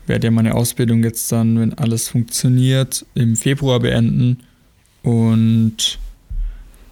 werde 0.07 0.27
ja 0.27 0.31
meine 0.31 0.55
Ausbildung 0.55 1.05
jetzt 1.05 1.31
dann, 1.31 1.59
wenn 1.59 1.75
alles 1.75 2.09
funktioniert, 2.09 3.07
im 3.15 3.37
Februar 3.37 3.81
beenden. 3.81 4.41
Und 5.03 5.99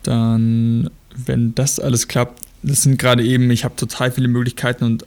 dann, 0.02 0.90
wenn 1.16 1.54
das 1.54 1.80
alles 1.80 2.08
klappt, 2.08 2.40
das 2.62 2.82
sind 2.82 2.98
gerade 2.98 3.24
eben, 3.24 3.50
ich 3.50 3.64
habe 3.64 3.76
total 3.76 4.12
viele 4.12 4.28
Möglichkeiten 4.28 4.84
und 4.84 5.06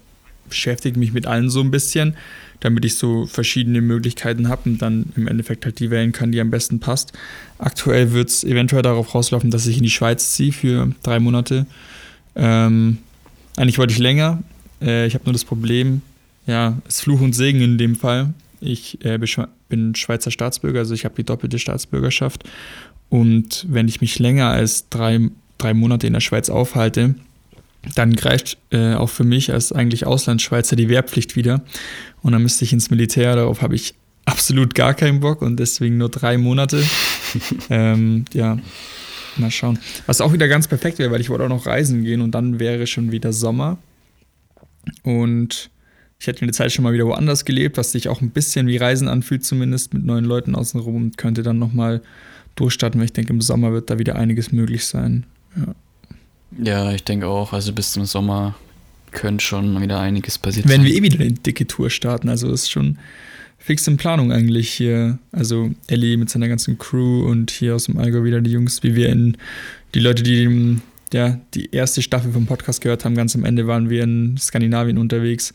beschäftige 0.50 1.00
mich 1.00 1.14
mit 1.14 1.26
allen 1.26 1.50
so 1.50 1.62
ein 1.62 1.72
bisschen 1.72 2.16
damit 2.64 2.86
ich 2.86 2.96
so 2.96 3.26
verschiedene 3.26 3.82
Möglichkeiten 3.82 4.48
habe 4.48 4.70
und 4.70 4.82
dann 4.82 5.08
im 5.18 5.28
Endeffekt 5.28 5.66
halt 5.66 5.80
die 5.80 5.92
wählen 5.92 6.14
kann, 6.14 6.32
die 6.32 6.40
am 6.40 6.50
besten 6.50 6.80
passt. 6.80 7.12
Aktuell 7.58 8.14
wird 8.14 8.30
es 8.30 8.46
eventuell 8.46 8.82
darauf 8.82 9.14
rauslaufen, 9.14 9.52
dass 9.52 9.68
ich 9.68 9.78
in 9.78 9.84
die 9.84 9.90
Schweiz 9.90 10.34
ziehe 10.34 10.54
für 10.54 10.90
drei 11.04 11.20
Monate. 11.20 11.66
Ähm, 12.38 13.00
eigentlich 13.58 13.78
wollte 13.80 13.92
ich 13.92 14.00
länger. 14.00 14.42
Äh, 14.84 15.08
ich 15.08 15.14
habe 15.16 15.26
nur 15.26 15.34
das 15.34 15.46
Problem, 15.46 16.02
ja, 16.46 16.78
es 16.88 16.96
ist 16.96 17.02
Fluch 17.02 17.22
und 17.22 17.34
Segen 17.34 17.62
in 17.62 17.78
dem 17.78 17.96
Fall. 17.96 18.34
Ich 18.60 19.04
äh, 19.04 19.20
bin 19.70 19.96
Schweizer 19.96 20.32
Staatsbürger, 20.32 20.80
also 20.80 20.94
ich 20.94 21.06
habe 21.06 21.16
die 21.16 21.24
doppelte 21.24 21.60
Staatsbürgerschaft. 21.60 22.44
Und 23.10 23.66
wenn 23.70 23.88
ich 23.88 24.02
mich 24.02 24.20
länger 24.20 24.48
als 24.48 24.90
drei, 24.90 25.30
drei 25.58 25.74
Monate 25.74 26.08
in 26.08 26.14
der 26.14 26.20
Schweiz 26.20 26.50
aufhalte, 26.50 27.16
dann 27.96 28.16
greift 28.16 28.58
äh, 28.72 28.94
auch 28.94 29.10
für 29.10 29.24
mich 29.24 29.52
als 29.52 29.72
eigentlich 29.72 30.06
Auslandsschweizer 30.06 30.76
die 30.76 30.90
Wehrpflicht 30.90 31.36
wieder. 31.36 31.62
Und 32.22 32.32
dann 32.32 32.42
müsste 32.42 32.64
ich 32.64 32.74
ins 32.74 32.90
Militär. 32.90 33.36
Darauf 33.36 33.62
habe 33.62 33.76
ich 33.76 33.94
absolut 34.26 34.74
gar 34.74 34.94
keinen 34.94 35.20
Bock 35.20 35.42
und 35.42 35.60
deswegen 35.60 35.98
nur 35.98 36.10
drei 36.10 36.38
Monate. 36.38 36.84
ähm, 37.70 38.26
ja, 38.34 38.58
mal 39.38 39.52
schauen. 39.52 39.80
Was 40.06 40.22
auch 40.22 40.34
wieder 40.34 40.48
ganz 40.48 40.68
perfekt 40.68 41.00
wäre, 41.00 41.12
weil 41.12 41.22
ich 41.22 41.30
wollte 41.30 41.44
auch 41.44 41.50
noch 41.50 41.66
reisen 41.66 42.04
gehen 42.04 42.22
und 42.22 42.32
dann 42.32 42.60
wäre 42.60 42.88
schon 42.88 43.12
wieder 43.12 43.34
Sommer. 43.34 43.78
Und 45.04 45.70
ich 46.20 46.28
hätte 46.28 46.46
die 46.46 46.52
Zeit 46.52 46.72
schon 46.72 46.84
mal 46.84 46.94
wieder 46.94 47.06
woanders 47.06 47.46
gelebt, 47.46 47.78
was 47.78 47.92
sich 47.92 48.08
auch 48.08 48.22
ein 48.22 48.30
bisschen 48.30 48.68
wie 48.68 48.78
Reisen 48.78 49.08
anfühlt, 49.08 49.44
zumindest 49.44 49.94
mit 49.94 50.06
neuen 50.06 50.26
Leuten 50.26 50.56
außenrum 50.56 50.96
und 50.96 51.18
könnte 51.18 51.44
dann 51.44 51.60
nochmal 51.60 52.02
durchstarten, 52.56 53.00
weil 53.00 53.06
ich 53.06 53.14
denke, 53.14 53.34
im 53.34 53.42
Sommer 53.42 53.74
wird 53.74 53.90
da 53.90 54.00
wieder 54.00 54.16
einiges 54.16 54.52
möglich 54.52 54.86
sein. 54.86 55.26
Ja. 55.56 55.76
Ja, 56.62 56.92
ich 56.92 57.04
denke 57.04 57.28
auch. 57.28 57.54
Also 57.54 57.74
bis 57.74 57.94
zum 57.94 58.06
Sommer 58.06 58.56
könnte 59.12 59.44
schon 59.44 59.82
wieder 59.82 60.00
einiges 60.00 60.38
passieren. 60.38 60.70
Wenn 60.70 60.84
wir 60.84 60.94
eh 60.94 61.02
wieder 61.02 61.20
eine 61.20 61.32
dicke 61.32 61.68
Tour 61.68 61.90
starten, 61.90 62.30
also 62.30 62.52
ist 62.52 62.70
schon 62.70 62.98
fix 63.58 63.88
in 63.88 63.98
Planung 63.98 64.32
eigentlich 64.32 64.72
hier. 64.72 65.20
Also 65.32 65.72
Ellie 65.88 66.18
mit 66.18 66.30
seiner 66.30 66.48
ganzen 66.48 66.78
Crew 66.78 67.26
und 67.26 67.52
hier 67.52 67.76
aus 67.76 67.86
dem 67.86 67.98
Allgäu 67.98 68.24
wieder 68.24 68.42
die 68.42 68.52
Jungs, 68.52 68.84
wie 68.84 68.96
wir 68.96 69.10
in 69.10 69.38
die 69.94 70.00
Leute, 70.00 70.24
die 70.24 70.80
ja, 71.14 71.40
die 71.54 71.72
erste 71.72 72.02
Staffel 72.02 72.32
vom 72.32 72.46
Podcast 72.46 72.82
gehört 72.82 73.06
haben, 73.06 73.16
ganz 73.16 73.36
am 73.36 73.46
Ende 73.46 73.68
waren 73.68 73.90
wir 73.90 74.04
in 74.04 74.38
Skandinavien 74.38 74.98
unterwegs 74.98 75.54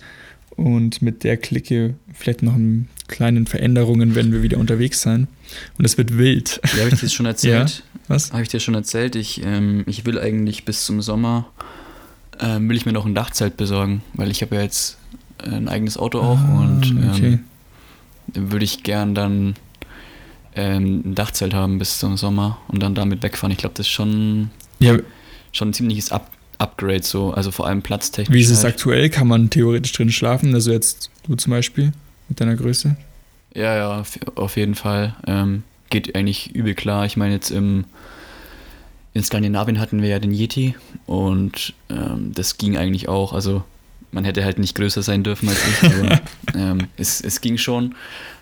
und 0.57 1.03
mit 1.03 1.25
der 1.25 1.37
Clique 1.37 1.95
vielleicht 2.13 2.43
noch 2.43 2.57
in 2.57 2.89
kleinen 3.07 3.47
Veränderungen 3.47 4.15
werden 4.15 4.33
wir 4.33 4.43
wieder 4.43 4.59
unterwegs 4.59 5.01
sein. 5.03 5.29
Und 5.79 5.85
es 5.85 5.97
wird 5.97 6.19
wild. 6.19 6.61
Ja, 6.77 6.85
habe 6.85 6.95
ich 6.95 7.01
dir 7.01 7.09
schon 7.09 7.27
erzählt. 7.27 7.85
ja? 7.95 8.01
Was? 8.09 8.33
Habe 8.33 8.43
ich 8.43 8.49
dir 8.49 8.61
schon 8.61 8.75
erzählt. 8.75 9.17
Ich, 9.17 9.43
ähm, 9.45 9.85
ich 9.87 10.05
will 10.05 10.19
eigentlich 10.19 10.65
bis 10.65 10.85
zum 10.85 11.01
Sommer, 11.01 11.47
ähm, 12.41 12.69
will 12.69 12.77
ich 12.77 12.87
mir 12.87 12.93
noch 12.93 13.07
ein 13.07 13.15
Dachzelt 13.15 13.57
besorgen, 13.57 14.03
weil 14.15 14.31
ich 14.31 14.43
habe 14.43 14.57
ja 14.57 14.63
jetzt 14.63 14.99
ein 15.39 15.69
eigenes 15.69 15.97
Auto 15.97 16.21
auch 16.21 16.39
ah, 16.39 16.61
und 16.61 16.91
ähm, 16.91 17.11
okay. 17.11 17.39
würde 18.35 18.65
ich 18.65 18.83
gern 18.83 19.15
dann 19.15 19.55
ähm, 20.57 21.03
ein 21.05 21.15
Dachzelt 21.15 21.55
haben 21.55 21.79
bis 21.79 21.99
zum 21.99 22.17
Sommer 22.17 22.59
und 22.69 22.83
dann 22.83 22.95
damit 22.95 23.23
wegfahren. 23.23 23.53
Ich 23.53 23.59
glaube, 23.59 23.75
das 23.77 23.87
ist 23.87 23.93
schon, 23.93 24.51
ja. 24.81 24.97
Schon 25.59 25.71
ein 25.71 25.75
ziemliches 25.75 26.13
Up 26.13 26.31
Upgrade, 26.61 27.05
so, 27.05 27.31
also 27.31 27.53
vor 27.53 27.69
allem 27.69 27.83
platztechnisch. 27.83 28.35
Wie 28.35 28.41
ist 28.41 28.51
es 28.51 28.65
halt. 28.65 28.75
aktuell? 28.75 29.11
Kann 29.11 29.29
man 29.29 29.49
theoretisch 29.49 29.93
drin 29.93 30.11
schlafen? 30.11 30.53
Also 30.55 30.73
jetzt 30.73 31.09
du 31.25 31.37
zum 31.37 31.53
Beispiel 31.53 31.93
mit 32.29 32.41
deiner 32.41 32.57
Größe? 32.57 32.97
Ja, 33.55 33.77
ja, 33.77 34.03
auf 34.35 34.57
jeden 34.57 34.75
Fall. 34.75 35.15
Ähm, 35.29 35.63
geht 35.91 36.17
eigentlich 36.17 36.55
übel 36.55 36.75
klar. 36.75 37.07
Ich 37.07 37.17
meine, 37.17 37.35
jetzt 37.35 37.51
im, 37.51 37.85
in 39.15 39.23
Skandinavien 39.23 39.79
hatten 39.79 40.03
wir 40.03 40.09
ja 40.09 40.19
den 40.19 40.33
Yeti 40.33 40.75
und 41.07 41.75
ähm, 41.91 42.33
das 42.35 42.59
ging 42.59 42.77
eigentlich 42.77 43.09
auch. 43.09 43.33
Also 43.33 43.63
man 44.11 44.25
hätte 44.25 44.45
halt 44.45 44.59
nicht 44.59 44.75
größer 44.75 45.03
sein 45.03 45.23
dürfen 45.23 45.49
als 45.49 45.61
ich, 45.67 45.85
aber 45.85 46.21
ähm, 46.55 46.89
es, 46.97 47.21
es 47.21 47.41
ging 47.41 47.59
schon. 47.59 47.95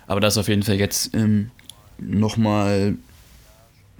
Aber 0.07 0.21
das 0.21 0.37
auf 0.37 0.47
jeden 0.47 0.63
Fall 0.63 0.75
jetzt 0.75 1.13
ähm, 1.13 1.51
nochmal, 1.99 2.95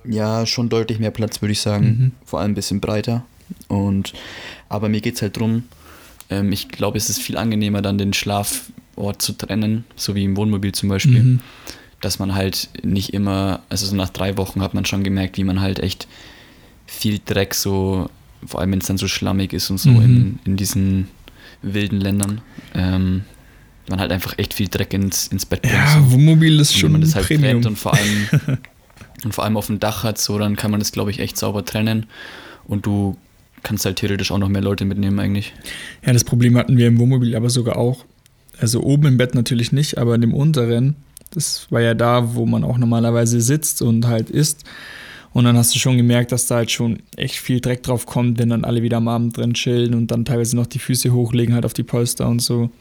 ja, 0.08 0.46
schon 0.46 0.70
deutlich 0.70 1.00
mehr 1.00 1.12
Platz, 1.12 1.42
würde 1.42 1.52
ich 1.52 1.62
sagen. 1.62 1.86
Mhm. 1.86 2.12
Vor 2.26 2.40
allem 2.40 2.52
ein 2.52 2.56
bisschen 2.56 2.82
breiter. 2.82 3.24
Und 3.68 4.14
aber 4.70 4.90
mir 4.90 5.02
geht 5.02 5.16
es 5.16 5.22
halt 5.22 5.38
drum, 5.38 5.64
ähm, 6.30 6.52
ich 6.52 6.70
glaube, 6.70 6.98
es 6.98 7.10
ist 7.10 7.20
viel 7.20 7.38
angenehmer, 7.38 7.82
dann 7.82 7.98
den 7.98 8.14
Schlafort 8.14 9.22
zu 9.22 9.34
trennen, 9.34 9.86
so 9.96 10.16
wie 10.16 10.26
im 10.26 10.36
Wohnmobil 10.36 10.74
zum 10.74 10.90
Beispiel. 10.90 11.24
Mhm. 11.24 11.40
Dass 12.02 12.20
man 12.20 12.36
halt 12.36 12.70
nicht 12.84 13.14
immer, 13.14 13.62
also 13.70 13.86
so 13.86 13.96
nach 13.96 14.10
drei 14.10 14.38
Wochen 14.38 14.62
hat 14.62 14.74
man 14.74 14.86
schon 14.86 15.04
gemerkt, 15.04 15.38
wie 15.38 15.44
man 15.44 15.62
halt 15.62 15.80
echt 15.80 16.08
viel 16.86 17.20
Dreck 17.24 17.54
so, 17.54 18.10
vor 18.46 18.60
allem 18.60 18.72
wenn 18.72 18.80
es 18.80 18.88
dann 18.88 18.98
so 18.98 19.08
schlammig 19.08 19.54
ist 19.54 19.70
und 19.70 19.80
so 19.80 19.90
mhm. 19.90 20.02
in, 20.04 20.40
in 20.46 20.58
diesen 20.58 21.08
wilden 21.62 22.00
Ländern, 22.00 22.42
ähm, 22.76 23.24
man 23.90 24.00
halt 24.00 24.12
einfach 24.12 24.38
echt 24.38 24.54
viel 24.54 24.68
Dreck 24.68 24.94
ins, 24.94 25.28
ins 25.28 25.46
Bett 25.46 25.62
bringt. 25.62 25.76
Ja. 25.76 26.12
Wohnmobil 26.12 26.60
ist 26.60 26.78
schon 26.78 26.92
man 26.92 27.02
das 27.02 27.16
halt 27.16 27.26
Premium. 27.26 27.66
und 27.66 27.78
vor 27.78 27.94
allem 27.94 28.28
und 29.24 29.34
vor 29.34 29.44
allem 29.44 29.58
auf 29.58 29.68
dem 29.68 29.80
Dach 29.80 30.04
hat, 30.04 30.18
so 30.18 30.38
dann 30.38 30.56
kann 30.56 30.72
man 30.72 30.80
das 30.80 30.92
glaube 30.92 31.12
ich 31.12 31.20
echt 31.20 31.38
sauber 31.38 31.66
trennen 31.66 32.06
und 32.68 32.86
du 32.86 33.18
kannst 33.64 33.86
halt 33.86 33.98
theoretisch 33.98 34.32
auch 34.32 34.38
noch 34.38 34.50
mehr 34.50 34.62
Leute 34.62 34.86
mitnehmen 34.86 35.20
eigentlich. 35.20 35.54
Ja, 36.06 36.14
das 36.14 36.24
Problem 36.24 36.58
hatten 36.58 36.78
wir 36.78 36.88
im 36.88 37.00
Wohnmobil 37.00 37.36
aber 37.36 37.50
sogar 37.50 37.78
auch. 37.78 38.06
Also 38.60 38.82
oben 38.82 39.08
im 39.08 39.18
Bett 39.18 39.36
natürlich 39.36 39.72
nicht, 39.72 39.98
aber 39.98 40.16
in 40.16 40.22
dem 40.22 40.34
unteren, 40.34 40.96
das 41.32 41.68
war 41.70 41.82
ja 41.82 41.94
da, 41.94 42.36
wo 42.36 42.46
man 42.46 42.64
auch 42.64 42.78
normalerweise 42.78 43.42
sitzt 43.42 43.82
und 43.82 44.08
halt 44.08 44.30
isst. 44.30 44.64
Und 45.34 45.44
dann 45.44 45.58
hast 45.58 45.76
du 45.76 45.80
schon 45.80 45.98
gemerkt, 45.98 46.32
dass 46.32 46.48
da 46.48 46.56
halt 46.56 46.72
schon 46.72 47.00
echt 47.16 47.36
viel 47.36 47.60
Dreck 47.60 47.84
drauf 47.84 48.06
kommt, 48.06 48.40
wenn 48.40 48.50
dann 48.50 48.64
alle 48.64 48.82
wieder 48.82 48.98
am 48.98 49.08
Abend 49.08 49.38
drin 49.38 49.54
chillen 49.54 49.94
und 49.94 50.10
dann 50.10 50.26
teilweise 50.26 50.56
noch 50.56 50.66
die 50.66 50.80
Füße 50.80 51.14
hochlegen 51.14 51.54
halt 51.54 51.66
auf 51.66 51.74
die 51.74 51.84
Polster 51.84 52.28
und 52.28 52.42
so. 52.42 52.72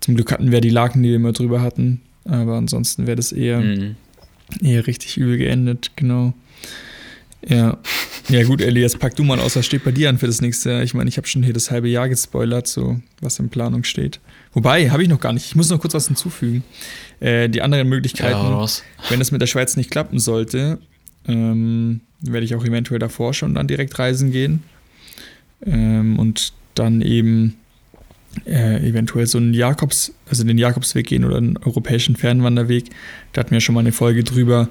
Zum 0.00 0.14
Glück 0.14 0.30
hatten 0.32 0.50
wir 0.50 0.60
die 0.60 0.70
Laken, 0.70 1.02
die 1.02 1.10
wir 1.10 1.16
immer 1.16 1.32
drüber 1.32 1.62
hatten. 1.62 2.02
Aber 2.24 2.56
ansonsten 2.56 3.06
wäre 3.06 3.16
das 3.16 3.32
eher, 3.32 3.60
mhm. 3.60 3.96
Eher 4.62 4.86
richtig 4.86 5.16
übel 5.16 5.38
geendet, 5.38 5.92
genau. 5.96 6.34
Ja. 7.46 7.78
Ja, 8.28 8.44
gut, 8.44 8.60
jetzt 8.60 8.98
pack 8.98 9.16
du 9.16 9.24
mal 9.24 9.40
aus, 9.40 9.56
was 9.56 9.64
steht 9.64 9.84
bei 9.84 9.90
dir 9.90 10.10
an 10.10 10.18
für 10.18 10.26
das 10.26 10.40
nächste 10.42 10.70
Jahr? 10.70 10.82
Ich 10.82 10.92
meine, 10.92 11.08
ich 11.08 11.16
habe 11.16 11.26
schon 11.26 11.42
hier 11.42 11.54
das 11.54 11.70
halbe 11.70 11.88
Jahr 11.88 12.08
gespoilert, 12.08 12.66
so 12.66 13.00
was 13.20 13.38
in 13.38 13.48
Planung 13.48 13.84
steht. 13.84 14.20
Wobei, 14.52 14.90
habe 14.90 15.02
ich 15.02 15.08
noch 15.08 15.20
gar 15.20 15.32
nicht. 15.32 15.46
Ich 15.46 15.54
muss 15.54 15.70
noch 15.70 15.80
kurz 15.80 15.94
was 15.94 16.08
hinzufügen. 16.08 16.62
Äh, 17.20 17.48
die 17.48 17.62
anderen 17.62 17.88
Möglichkeiten, 17.88 18.38
ja, 18.38 18.66
wenn 19.08 19.20
es 19.20 19.30
mit 19.30 19.40
der 19.40 19.46
Schweiz 19.46 19.76
nicht 19.76 19.90
klappen 19.90 20.18
sollte, 20.18 20.78
ähm, 21.26 22.00
werde 22.20 22.44
ich 22.44 22.54
auch 22.54 22.64
eventuell 22.64 22.98
davor 22.98 23.32
schon 23.32 23.54
dann 23.54 23.66
direkt 23.68 23.98
reisen 23.98 24.30
gehen. 24.30 24.62
Ähm, 25.64 26.18
und 26.18 26.52
dann 26.74 27.00
eben 27.00 27.56
äh, 28.46 28.86
eventuell 28.86 29.26
so 29.26 29.38
einen 29.38 29.54
Jakobs, 29.54 30.12
also 30.28 30.44
den 30.44 30.58
Jakobsweg 30.58 31.06
gehen 31.06 31.24
oder 31.24 31.36
einen 31.36 31.56
europäischen 31.58 32.16
Fernwanderweg. 32.16 32.84
Da 33.32 33.40
hatten 33.40 33.52
wir 33.52 33.60
schon 33.60 33.74
mal 33.74 33.80
eine 33.80 33.92
Folge 33.92 34.24
drüber 34.24 34.68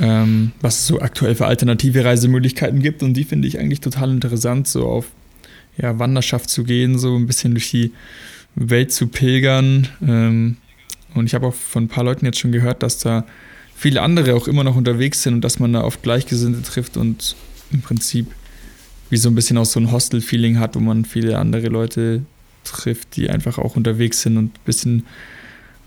ähm, 0.00 0.52
was 0.60 0.80
es 0.80 0.86
so 0.86 1.00
aktuell 1.00 1.34
für 1.34 1.46
alternative 1.46 2.04
Reisemöglichkeiten 2.04 2.82
gibt. 2.82 3.02
Und 3.02 3.14
die 3.14 3.24
finde 3.24 3.48
ich 3.48 3.58
eigentlich 3.58 3.80
total 3.80 4.10
interessant, 4.10 4.66
so 4.66 4.86
auf 4.86 5.06
ja, 5.76 5.98
Wanderschaft 5.98 6.50
zu 6.50 6.64
gehen, 6.64 6.98
so 6.98 7.16
ein 7.16 7.26
bisschen 7.26 7.52
durch 7.52 7.70
die 7.70 7.92
Welt 8.54 8.92
zu 8.92 9.08
pilgern. 9.08 9.88
Ähm, 10.06 10.56
und 11.14 11.26
ich 11.26 11.34
habe 11.34 11.46
auch 11.46 11.54
von 11.54 11.84
ein 11.84 11.88
paar 11.88 12.04
Leuten 12.04 12.24
jetzt 12.24 12.38
schon 12.38 12.52
gehört, 12.52 12.82
dass 12.82 12.98
da 12.98 13.26
viele 13.74 14.02
andere 14.02 14.34
auch 14.34 14.48
immer 14.48 14.64
noch 14.64 14.76
unterwegs 14.76 15.22
sind 15.22 15.34
und 15.34 15.40
dass 15.42 15.58
man 15.58 15.72
da 15.72 15.82
oft 15.82 16.02
Gleichgesinnte 16.02 16.62
trifft 16.62 16.96
und 16.96 17.36
im 17.72 17.82
Prinzip 17.82 18.26
wie 19.08 19.16
so 19.16 19.28
ein 19.28 19.34
bisschen 19.34 19.58
auch 19.58 19.64
so 19.64 19.80
ein 19.80 19.90
Hostel-Feeling 19.90 20.58
hat, 20.58 20.76
wo 20.76 20.80
man 20.80 21.04
viele 21.04 21.38
andere 21.38 21.68
Leute 21.68 22.22
trifft, 22.64 23.16
die 23.16 23.30
einfach 23.30 23.58
auch 23.58 23.76
unterwegs 23.76 24.22
sind 24.22 24.36
und 24.36 24.46
ein 24.46 24.64
bisschen 24.64 25.06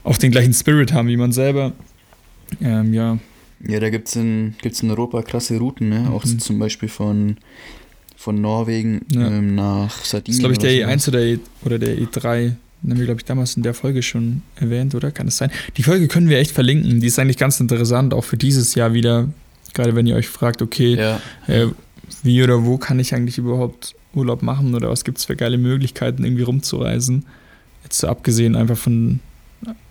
auch 0.04 0.18
den 0.18 0.32
gleichen 0.32 0.54
Spirit 0.54 0.94
haben 0.94 1.08
wie 1.08 1.18
man 1.18 1.32
selber. 1.32 1.74
Ähm, 2.62 2.94
ja, 2.94 3.18
ja, 3.66 3.80
da 3.80 3.90
gibt 3.90 4.10
es 4.10 4.16
in, 4.16 4.56
gibt's 4.62 4.82
in 4.82 4.90
Europa 4.90 5.22
krasse 5.22 5.58
Routen, 5.58 5.90
ne? 5.90 6.10
auch 6.12 6.26
mhm. 6.26 6.40
zum 6.40 6.60
Beispiel 6.60 6.90
von, 6.90 7.38
von 8.18 8.42
Norwegen 8.42 9.02
ja. 9.12 9.28
ähm, 9.28 9.56
nach 9.56 10.04
Sardinien. 10.04 10.26
Das 10.26 10.36
ist, 10.36 10.40
glaube 10.40 10.54
ich, 10.54 10.60
der 10.60 10.96
E1 10.96 11.08
oder, 11.08 11.22
e, 11.22 11.40
oder 11.64 11.80
der 11.80 11.98
E3. 11.98 12.56
Den 12.82 12.92
haben 12.92 13.00
wir, 13.00 13.06
glaube 13.06 13.22
ich, 13.22 13.26
damals 13.26 13.56
in 13.56 13.64
der 13.64 13.74
Folge 13.74 14.02
schon 14.02 14.42
erwähnt, 14.58 14.94
oder? 14.96 15.12
Kann 15.12 15.30
es 15.30 15.38
sein? 15.38 15.50
Die 15.78 15.84
Folge 15.84 16.10
können 16.10 16.28
wir 16.28 16.38
echt 16.40 16.52
verlinken. 16.52 17.00
Die 17.00 17.08
ist 17.08 17.18
eigentlich 17.18 17.38
ganz 17.38 17.62
interessant, 17.62 18.14
auch 18.14 18.26
für 18.26 18.36
dieses 18.36 18.76
Jahr 18.76 18.94
wieder. 18.94 19.30
Gerade 19.74 19.96
wenn 19.96 20.06
ihr 20.06 20.16
euch 20.16 20.28
fragt, 20.28 20.62
okay, 20.62 20.96
ja. 20.96 21.22
äh, 21.48 21.68
wie 22.22 22.44
oder 22.44 22.66
wo 22.66 22.78
kann 22.78 23.00
ich 23.00 23.16
eigentlich 23.16 23.38
überhaupt 23.38 23.96
Urlaub 24.14 24.42
machen 24.44 24.76
oder 24.76 24.90
was 24.90 25.04
gibt 25.04 25.18
es 25.18 25.26
für 25.26 25.36
geile 25.36 25.58
Möglichkeiten, 25.58 26.24
irgendwie 26.24 26.44
rumzureisen? 26.44 27.26
Jetzt 27.84 28.00
so 28.00 28.08
abgesehen 28.08 28.56
einfach 28.56 28.78
von 28.78 29.20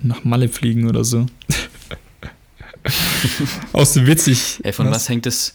nach 0.03 0.25
Malle 0.25 0.49
fliegen 0.49 0.89
oder 0.89 1.05
so. 1.05 1.27
Aus 3.73 3.93
dem 3.95 4.07
witzig. 4.07 4.61
Ey, 4.63 4.73
von 4.73 4.87
was? 4.87 4.95
was 4.97 5.09
hängt 5.09 5.27
es? 5.27 5.53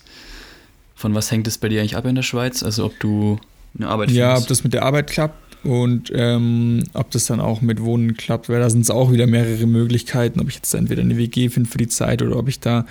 Von 0.96 1.14
was 1.14 1.32
hängt 1.32 1.48
es 1.48 1.58
bei 1.58 1.70
dir 1.70 1.80
eigentlich 1.82 1.96
ab 1.98 2.06
in 2.06 2.16
der 2.16 2.24
Schweiz? 2.24 2.64
Also 2.64 2.86
ob 2.86 3.00
du 3.00 3.40
eine 3.78 3.88
Arbeit 3.90 4.12
Ja, 4.12 4.28
findest? 4.30 4.44
ob 4.44 4.50
das 4.50 4.64
mit 4.64 4.74
der 4.74 4.84
Arbeit 4.84 5.08
klappt 5.10 5.58
und 5.66 6.12
ähm, 6.16 6.84
ob 6.94 7.12
das 7.12 7.26
dann 7.26 7.40
auch 7.40 7.62
mit 7.62 7.82
Wohnen 7.82 8.16
klappt, 8.18 8.50
weil 8.50 8.60
da 8.60 8.70
sind 8.70 8.82
es 8.82 8.90
auch 8.90 9.12
wieder 9.12 9.28
mehrere 9.28 9.66
Möglichkeiten, 9.68 10.40
ob 10.40 10.50
ich 10.50 10.56
jetzt 10.56 10.74
entweder 10.74 11.02
eine 11.02 11.18
WG 11.18 11.50
finde 11.50 11.70
für 11.70 11.78
die 11.78 11.88
Zeit 11.88 12.22
oder 12.22 12.38
ob 12.38 12.48
ich 12.48 12.60
da 12.60 12.86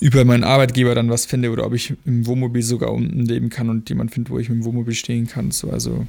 über 0.00 0.24
meinen 0.24 0.44
Arbeitgeber 0.44 0.94
dann 0.94 1.10
was 1.10 1.26
finde 1.26 1.50
oder 1.50 1.66
ob 1.66 1.74
ich 1.74 1.94
im 2.04 2.26
Wohnmobil 2.26 2.62
sogar 2.62 2.92
unten 2.92 3.24
leben 3.24 3.50
kann 3.50 3.68
und 3.68 3.88
jemand 3.88 4.12
findet, 4.12 4.30
wo 4.30 4.38
ich 4.38 4.48
mit 4.48 4.58
dem 4.58 4.64
Wohnmobil 4.64 4.94
stehen 4.94 5.26
kann. 5.26 5.50
So, 5.50 5.70
also 5.70 6.06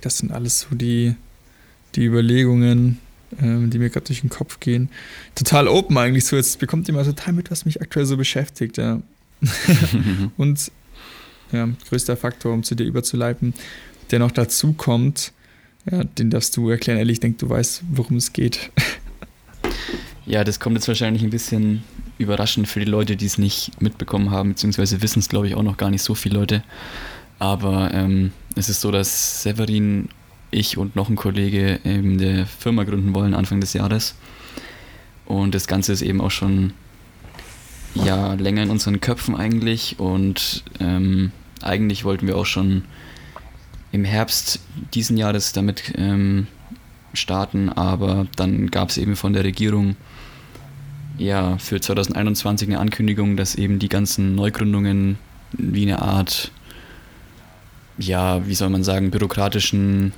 das 0.00 0.18
sind 0.18 0.32
alles 0.32 0.60
so 0.60 0.74
die, 0.74 1.14
die 1.94 2.04
Überlegungen 2.04 2.98
ähm, 3.40 3.70
die 3.70 3.78
mir 3.78 3.90
gerade 3.90 4.06
durch 4.06 4.20
den 4.20 4.30
Kopf 4.30 4.60
gehen. 4.60 4.88
Total 5.34 5.68
open 5.68 5.96
eigentlich 5.98 6.24
so. 6.24 6.36
Jetzt 6.36 6.58
bekommt 6.58 6.88
ihr 6.88 6.94
mal 6.94 7.04
total 7.04 7.34
mit, 7.34 7.50
was 7.50 7.64
mich 7.64 7.82
aktuell 7.82 8.06
so 8.06 8.16
beschäftigt. 8.16 8.78
Ja. 8.78 9.02
und 10.36 10.72
ja, 11.52 11.68
größter 11.88 12.16
Faktor, 12.16 12.52
um 12.52 12.62
zu 12.62 12.74
dir 12.74 12.84
überzuleiten, 12.84 13.54
der 14.10 14.18
noch 14.18 14.30
dazu 14.30 14.72
kommt, 14.72 15.32
ja, 15.90 16.04
den 16.04 16.30
darfst 16.30 16.56
du 16.56 16.68
erklären. 16.70 16.98
Ehrlich, 16.98 17.14
ich 17.14 17.20
denke, 17.20 17.38
du 17.38 17.48
weißt, 17.48 17.82
worum 17.90 18.16
es 18.16 18.32
geht. 18.32 18.70
ja, 20.26 20.44
das 20.44 20.60
kommt 20.60 20.76
jetzt 20.76 20.88
wahrscheinlich 20.88 21.22
ein 21.22 21.30
bisschen 21.30 21.82
überraschend 22.18 22.68
für 22.68 22.80
die 22.80 22.90
Leute, 22.90 23.16
die 23.16 23.26
es 23.26 23.38
nicht 23.38 23.80
mitbekommen 23.80 24.30
haben, 24.30 24.50
beziehungsweise 24.50 25.00
wissen 25.02 25.20
es, 25.20 25.28
glaube 25.28 25.46
ich, 25.48 25.54
auch 25.54 25.62
noch 25.62 25.76
gar 25.76 25.90
nicht 25.90 26.02
so 26.02 26.14
viele 26.14 26.38
Leute. 26.38 26.62
Aber 27.38 27.92
ähm, 27.94 28.32
es 28.56 28.68
ist 28.68 28.80
so, 28.80 28.90
dass 28.90 29.42
Severin 29.42 30.08
ich 30.50 30.76
und 30.76 30.96
noch 30.96 31.08
ein 31.08 31.16
Kollege 31.16 31.80
eben 31.84 32.18
der 32.18 32.46
Firma 32.46 32.84
gründen 32.84 33.14
wollen 33.14 33.34
Anfang 33.34 33.60
des 33.60 33.72
Jahres. 33.72 34.14
Und 35.26 35.54
das 35.54 35.66
Ganze 35.66 35.92
ist 35.92 36.02
eben 36.02 36.20
auch 36.20 36.30
schon 36.30 36.72
ja, 37.94 38.34
länger 38.34 38.62
in 38.62 38.70
unseren 38.70 39.00
Köpfen 39.00 39.36
eigentlich. 39.36 39.98
Und 39.98 40.64
ähm, 40.80 41.32
eigentlich 41.62 42.04
wollten 42.04 42.26
wir 42.26 42.36
auch 42.36 42.46
schon 42.46 42.84
im 43.92 44.04
Herbst 44.04 44.60
diesen 44.94 45.16
Jahres 45.16 45.52
damit 45.52 45.92
ähm, 45.96 46.46
starten, 47.14 47.68
aber 47.70 48.26
dann 48.36 48.70
gab 48.70 48.90
es 48.90 48.98
eben 48.98 49.16
von 49.16 49.32
der 49.32 49.44
Regierung 49.44 49.96
ja 51.18 51.58
für 51.58 51.80
2021 51.80 52.68
eine 52.68 52.78
Ankündigung, 52.78 53.36
dass 53.36 53.54
eben 53.54 53.78
die 53.78 53.88
ganzen 53.88 54.34
Neugründungen 54.34 55.18
wie 55.52 55.82
eine 55.82 56.00
Art, 56.02 56.50
ja, 57.98 58.46
wie 58.46 58.54
soll 58.54 58.70
man 58.70 58.84
sagen, 58.84 59.10
bürokratischen 59.10 60.12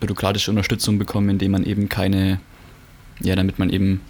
bürokratische 0.00 0.50
Unterstützung 0.50 0.98
bekommen, 0.98 1.28
indem 1.28 1.52
man 1.52 1.64
eben 1.64 1.88
keine, 1.88 2.40
ja, 3.20 3.36
damit 3.36 3.58
man 3.58 3.70
eben 3.70 4.00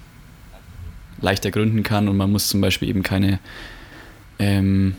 leichter 1.21 1.51
gründen 1.51 1.83
kann 1.83 2.09
und 2.09 2.17
man 2.17 2.33
muss 2.33 2.49
zum 2.49 2.61
Beispiel 2.61 2.89
eben 2.89 3.03
keine 3.03 3.41
ähm, 4.39 4.95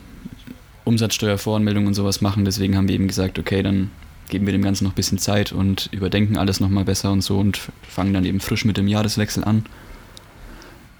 Umsatzsteuervoranmeldung 0.83 1.87
und 1.87 1.93
sowas 1.95 2.21
machen. 2.21 2.45
Deswegen 2.45 2.75
haben 2.75 2.87
wir 2.87 2.95
eben 2.95 3.07
gesagt, 3.07 3.39
okay, 3.39 3.63
dann 3.63 3.89
geben 4.29 4.45
wir 4.45 4.53
dem 4.53 4.61
Ganzen 4.61 4.83
noch 4.83 4.91
ein 4.91 4.95
bisschen 4.95 5.17
Zeit 5.17 5.51
und 5.51 5.89
überdenken 5.91 6.37
alles 6.37 6.59
nochmal 6.59 6.85
besser 6.85 7.11
und 7.11 7.21
so 7.21 7.39
und 7.39 7.59
fangen 7.81 8.13
dann 8.13 8.25
eben 8.25 8.39
frisch 8.39 8.65
mit 8.65 8.77
dem 8.77 8.87
Jahreswechsel 8.87 9.43
an. 9.43 9.65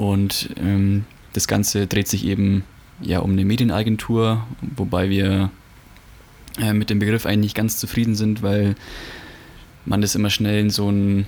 Und 0.01 0.49
ähm, 0.57 1.05
das 1.33 1.47
Ganze 1.47 1.85
dreht 1.85 2.07
sich 2.07 2.25
eben 2.25 2.63
ja 3.01 3.19
um 3.19 3.33
eine 3.33 3.45
Medienagentur, 3.45 4.47
wobei 4.75 5.11
wir 5.11 5.51
äh, 6.59 6.73
mit 6.73 6.89
dem 6.89 6.97
Begriff 6.97 7.27
eigentlich 7.27 7.51
nicht 7.51 7.55
ganz 7.55 7.77
zufrieden 7.77 8.15
sind, 8.15 8.41
weil 8.41 8.73
man 9.85 10.01
das 10.01 10.15
immer 10.15 10.31
schnell 10.31 10.59
in 10.59 10.69
so 10.71 10.91
ein 10.91 11.27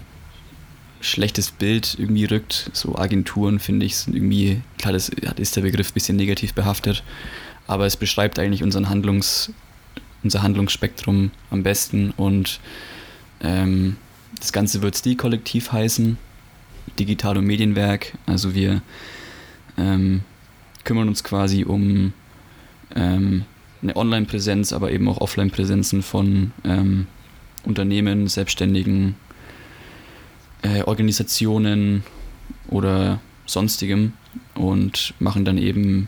schlechtes 1.01 1.51
Bild 1.51 1.97
irgendwie 1.99 2.25
rückt. 2.25 2.71
So 2.73 2.95
Agenturen, 2.97 3.59
finde 3.59 3.85
ich, 3.85 3.95
sind 3.95 4.15
irgendwie, 4.15 4.61
klar, 4.79 4.91
das 4.91 5.09
ist 5.09 5.55
der 5.55 5.61
Begriff 5.61 5.91
ein 5.91 5.93
bisschen 5.93 6.17
negativ 6.17 6.55
behaftet, 6.55 7.03
aber 7.67 7.85
es 7.85 7.95
beschreibt 7.95 8.39
eigentlich 8.39 8.63
unseren 8.63 8.89
Handlungs, 8.89 9.53
unser 10.23 10.41
Handlungsspektrum 10.41 11.29
am 11.51 11.61
besten 11.61 12.09
und 12.17 12.59
ähm, 13.39 13.97
das 14.39 14.51
Ganze 14.51 14.81
wird 14.81 14.95
STI-Kollektiv 14.95 15.71
heißen, 15.71 16.17
Digital- 16.99 17.37
und 17.37 17.45
Medienwerk. 17.45 18.13
Also 18.25 18.53
wir 18.53 18.81
ähm, 19.77 20.21
kümmern 20.83 21.07
uns 21.07 21.23
quasi 21.23 21.63
um 21.63 22.13
ähm, 22.95 23.45
eine 23.81 23.95
Online-Präsenz, 23.95 24.73
aber 24.73 24.91
eben 24.91 25.07
auch 25.07 25.19
Offline-Präsenzen 25.19 26.01
von 26.01 26.51
ähm, 26.63 27.07
Unternehmen, 27.63 28.27
Selbstständigen, 28.27 29.15
äh, 30.61 30.83
Organisationen 30.83 32.03
oder 32.67 33.19
sonstigem 33.45 34.13
und 34.55 35.13
machen 35.19 35.45
dann 35.45 35.57
eben 35.57 36.07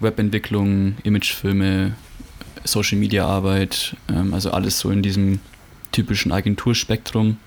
Webentwicklung, 0.00 0.96
Imagefilme, 1.04 1.94
Social 2.64 2.98
Media 2.98 3.26
Arbeit, 3.26 3.96
ähm, 4.08 4.34
also 4.34 4.50
alles 4.50 4.78
so 4.78 4.90
in 4.90 5.02
diesem 5.02 5.38
typischen 5.92 6.32
Agenturspektrum 6.32 7.38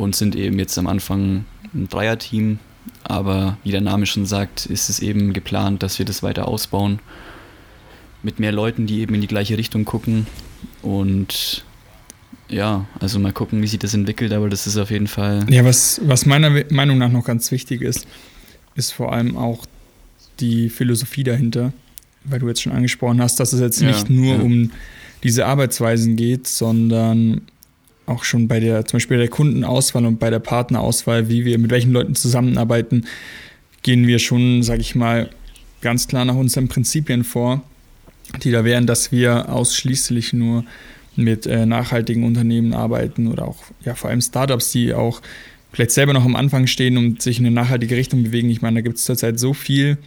und 0.00 0.16
sind 0.16 0.34
eben 0.34 0.58
jetzt 0.58 0.78
am 0.78 0.86
Anfang 0.86 1.44
ein 1.74 1.88
Dreierteam, 1.88 2.58
aber 3.04 3.58
wie 3.62 3.70
der 3.70 3.82
Name 3.82 4.06
schon 4.06 4.26
sagt, 4.26 4.66
ist 4.66 4.88
es 4.88 5.00
eben 5.00 5.32
geplant, 5.32 5.82
dass 5.82 5.98
wir 5.98 6.06
das 6.06 6.22
weiter 6.22 6.48
ausbauen 6.48 7.00
mit 8.22 8.40
mehr 8.40 8.52
Leuten, 8.52 8.86
die 8.86 9.00
eben 9.00 9.14
in 9.14 9.20
die 9.20 9.26
gleiche 9.26 9.58
Richtung 9.58 9.84
gucken 9.84 10.26
und 10.82 11.64
ja, 12.48 12.86
also 12.98 13.18
mal 13.18 13.32
gucken, 13.32 13.62
wie 13.62 13.66
sich 13.66 13.78
das 13.78 13.94
entwickelt, 13.94 14.32
aber 14.32 14.48
das 14.48 14.66
ist 14.66 14.76
auf 14.76 14.90
jeden 14.90 15.06
Fall. 15.06 15.46
Ja, 15.48 15.64
was, 15.64 16.00
was 16.04 16.26
meiner 16.26 16.64
Meinung 16.70 16.98
nach 16.98 17.10
noch 17.10 17.24
ganz 17.24 17.50
wichtig 17.52 17.82
ist, 17.82 18.06
ist 18.74 18.92
vor 18.92 19.12
allem 19.12 19.36
auch 19.36 19.66
die 20.40 20.68
Philosophie 20.68 21.22
dahinter, 21.22 21.72
weil 22.24 22.40
du 22.40 22.48
jetzt 22.48 22.62
schon 22.62 22.72
angesprochen 22.72 23.20
hast, 23.22 23.38
dass 23.38 23.52
es 23.52 23.60
jetzt 23.60 23.80
ja, 23.80 23.88
nicht 23.88 24.10
nur 24.10 24.36
ja. 24.36 24.40
um 24.40 24.72
diese 25.22 25.46
Arbeitsweisen 25.46 26.16
geht, 26.16 26.48
sondern 26.48 27.42
auch 28.10 28.24
schon 28.24 28.48
bei 28.48 28.60
der, 28.60 28.84
zum 28.84 28.98
Beispiel 28.98 29.18
der 29.18 29.28
Kundenauswahl 29.28 30.04
und 30.06 30.18
bei 30.18 30.30
der 30.30 30.38
Partnerauswahl, 30.38 31.28
wie 31.28 31.44
wir 31.44 31.58
mit 31.58 31.70
welchen 31.70 31.92
Leuten 31.92 32.14
zusammenarbeiten, 32.14 33.06
gehen 33.82 34.06
wir 34.06 34.18
schon, 34.18 34.62
sag 34.62 34.80
ich 34.80 34.94
mal, 34.94 35.30
ganz 35.80 36.08
klar 36.08 36.24
nach 36.24 36.34
unseren 36.34 36.68
Prinzipien 36.68 37.24
vor, 37.24 37.62
die 38.42 38.50
da 38.50 38.64
wären, 38.64 38.86
dass 38.86 39.12
wir 39.12 39.48
ausschließlich 39.48 40.32
nur 40.32 40.64
mit 41.16 41.46
äh, 41.46 41.66
nachhaltigen 41.66 42.24
Unternehmen 42.24 42.74
arbeiten 42.74 43.26
oder 43.26 43.48
auch 43.48 43.58
ja, 43.84 43.94
vor 43.94 44.10
allem 44.10 44.20
Startups, 44.20 44.72
die 44.72 44.94
auch 44.94 45.22
vielleicht 45.72 45.90
selber 45.92 46.12
noch 46.12 46.24
am 46.24 46.36
Anfang 46.36 46.66
stehen 46.66 46.96
und 46.98 47.22
sich 47.22 47.38
in 47.38 47.46
eine 47.46 47.54
nachhaltige 47.54 47.96
Richtung 47.96 48.22
bewegen. 48.22 48.50
Ich 48.50 48.62
meine, 48.62 48.76
da 48.76 48.80
gibt 48.82 48.98
es 48.98 49.04
zurzeit 49.04 49.38
so 49.38 49.54
viel 49.54 49.98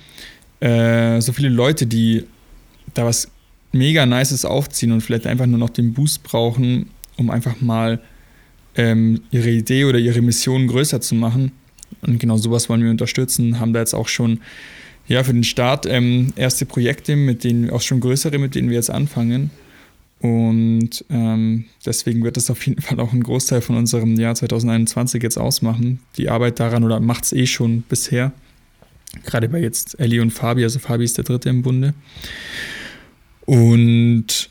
äh, 0.63 1.19
so 1.19 1.33
viele 1.33 1.49
Leute, 1.49 1.85
die 1.85 2.23
da 2.93 3.05
was 3.05 3.27
mega 3.73 4.05
Nices 4.05 4.45
aufziehen 4.45 4.93
und 4.93 5.01
vielleicht 5.01 5.27
einfach 5.27 5.45
nur 5.45 5.59
noch 5.59 5.69
den 5.69 5.93
Boost 5.93 6.23
brauchen, 6.23 6.89
um 7.17 7.29
einfach 7.29 7.61
mal 7.61 7.99
ähm, 8.75 9.21
ihre 9.31 9.49
Idee 9.49 9.85
oder 9.85 9.99
ihre 9.99 10.21
Mission 10.21 10.67
größer 10.67 11.01
zu 11.01 11.15
machen. 11.15 11.51
Und 12.01 12.19
genau 12.19 12.37
sowas 12.37 12.69
wollen 12.69 12.83
wir 12.83 12.91
unterstützen, 12.91 13.59
haben 13.59 13.73
da 13.73 13.79
jetzt 13.79 13.93
auch 13.93 14.07
schon 14.07 14.39
ja, 15.07 15.23
für 15.23 15.33
den 15.33 15.43
Start 15.43 15.85
ähm, 15.85 16.33
erste 16.35 16.65
Projekte, 16.65 17.15
mit 17.15 17.43
denen 17.43 17.69
auch 17.69 17.81
schon 17.81 17.99
größere, 17.99 18.37
mit 18.37 18.55
denen 18.55 18.69
wir 18.69 18.75
jetzt 18.75 18.89
anfangen. 18.89 19.51
Und 20.19 21.03
ähm, 21.09 21.65
deswegen 21.85 22.23
wird 22.23 22.37
das 22.37 22.49
auf 22.49 22.65
jeden 22.65 22.81
Fall 22.81 22.99
auch 23.01 23.11
einen 23.11 23.23
Großteil 23.23 23.61
von 23.61 23.75
unserem 23.75 24.17
Jahr 24.17 24.33
2021 24.35 25.21
jetzt 25.21 25.37
ausmachen. 25.37 25.99
Die 26.17 26.29
Arbeit 26.29 26.61
daran 26.61 26.85
oder 26.85 27.01
macht 27.01 27.25
es 27.25 27.33
eh 27.33 27.45
schon 27.45 27.81
bisher. 27.81 28.31
Gerade 29.25 29.49
bei 29.49 29.59
jetzt 29.59 29.99
Ellie 29.99 30.21
und 30.21 30.31
Fabi, 30.31 30.63
also 30.63 30.79
Fabi 30.79 31.03
ist 31.03 31.17
der 31.17 31.25
dritte 31.25 31.49
im 31.49 31.61
Bunde. 31.61 31.93
Und 33.45 34.49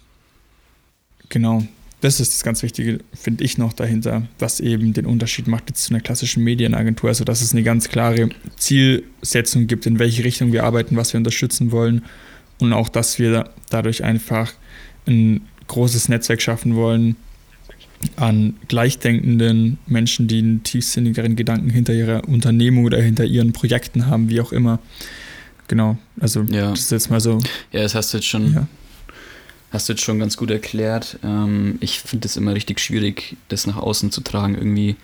genau, 1.31 1.67
das 2.03 2.21
ist 2.21 2.35
das 2.35 2.43
ganz 2.43 2.63
Wichtige, 2.63 2.99
finde 3.15 3.45
ich 3.45 3.59
noch 3.59 3.73
dahinter, 3.73 4.27
was 4.39 4.61
eben 4.61 4.93
den 4.93 5.07
Unterschied 5.07 5.47
macht 5.47 5.71
jetzt 5.71 5.85
zu 5.85 5.95
einer 5.95 6.03
klassischen 6.03 6.45
Medienagentur. 6.45 7.09
Also, 7.09 7.25
dass 7.25 7.41
es 7.41 7.53
eine 7.53 7.63
ganz 7.63 7.89
klare 7.89 8.29
Zielsetzung 8.57 9.67
gibt, 9.69 9.87
in 9.87 9.99
welche 9.99 10.25
Richtung 10.25 10.53
wir 10.53 10.65
arbeiten, 10.65 10.97
was 10.97 11.13
wir 11.15 11.19
unterstützen 11.19 11.71
wollen. 11.73 12.03
Und 12.59 12.73
auch, 12.73 12.89
dass 12.89 13.19
wir 13.19 13.51
dadurch 13.71 14.05
einfach 14.05 14.53
ein 15.07 15.43
großes 15.69 16.09
Netzwerk 16.09 16.43
schaffen 16.43 16.75
wollen 16.75 17.17
an 18.17 18.55
gleichdenkenden 18.67 19.79
Menschen, 19.87 20.27
die 20.27 20.39
einen 20.39 20.63
tiefsinnigeren 20.65 21.37
Gedanken 21.37 21.71
hinter 21.71 21.95
ihrer 21.95 22.29
Unternehmung 22.29 22.85
oder 22.85 23.01
hinter 23.01 23.25
ihren 23.25 23.53
Projekten 23.53 24.07
haben, 24.07 24.29
wie 24.29 24.41
auch 24.41 24.51
immer. 24.53 24.81
Genau, 25.69 25.97
also 26.21 26.43
Ja. 26.51 26.71
das 26.71 26.81
ist 26.81 26.91
jetzt 26.91 27.11
mal 27.11 27.21
so. 27.21 27.39
Ja, 27.71 27.83
das 27.83 27.95
hast 27.95 28.13
du 28.13 28.19
jetzt 28.19 28.27
schon, 28.27 28.53
Ja. 28.53 28.67
Hast 29.73 29.89
du 29.89 29.95
jetzt 29.95 30.03
schon 30.03 30.19
ganz 30.19 30.37
gut 30.37 30.51
erklärt. 30.51 31.19
Ähm, 31.25 31.79
ich 31.81 32.01
finde 32.01 32.27
es 32.27 32.37
immer 32.37 32.55
richtig 32.55 32.79
schwierig, 32.79 33.37
das 33.49 33.67
nach 33.67 33.77
außen 33.77 34.13
zu 34.13 34.21
tragen 34.21 34.55
irgendwie, 34.55 34.97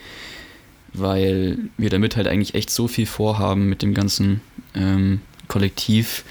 weil 0.92 1.58
wir 1.78 1.90
damit 1.90 2.16
halt 2.16 2.28
eigentlich 2.28 2.54
echt 2.54 2.70
so 2.70 2.86
viel 2.86 3.06
vorhaben 3.06 3.68
mit 3.68 3.82
dem 3.82 3.94
ganzen 3.94 4.42
ähm, 4.74 5.20
Kollektiv. 5.48 6.24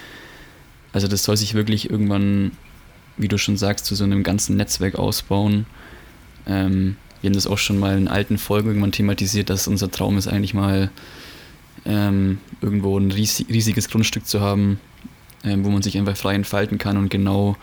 Also 0.93 1.08
das 1.08 1.23
soll 1.23 1.36
sich 1.36 1.56
wirklich 1.56 1.89
irgendwann, 1.89 2.52
wie 3.17 3.28
du 3.28 3.38
schon 3.38 3.58
sagst, 3.58 3.86
zu 3.86 3.95
so 3.95 4.04
einem 4.04 4.23
ganzen 4.23 4.56
Netzwerk 4.56 4.95
ausbauen. 4.95 5.65
Ähm, 6.45 6.95
wir 7.21 7.30
haben 7.30 7.36
das 7.36 7.47
auch 7.47 7.58
schon 7.58 7.80
mal 7.80 7.97
in 7.97 8.08
alten 8.08 8.38
Folgen 8.38 8.67
irgendwann 8.67 8.91
thematisiert, 8.91 9.50
dass 9.50 9.67
unser 9.67 9.89
Traum 9.89 10.17
ist 10.19 10.28
eigentlich 10.28 10.54
mal 10.54 10.91
ähm, 11.86 12.38
irgendwo 12.62 12.97
ein 13.00 13.12
riesig, 13.12 13.47
riesiges 13.50 13.89
Grundstück 13.89 14.28
zu 14.28 14.41
haben, 14.41 14.80
ähm, 15.43 15.65
wo 15.65 15.69
man 15.69 15.82
sich 15.82 15.97
einfach 15.97 16.15
frei 16.15 16.36
entfalten 16.36 16.78
kann 16.78 16.97
und 16.97 17.10
genau 17.10 17.58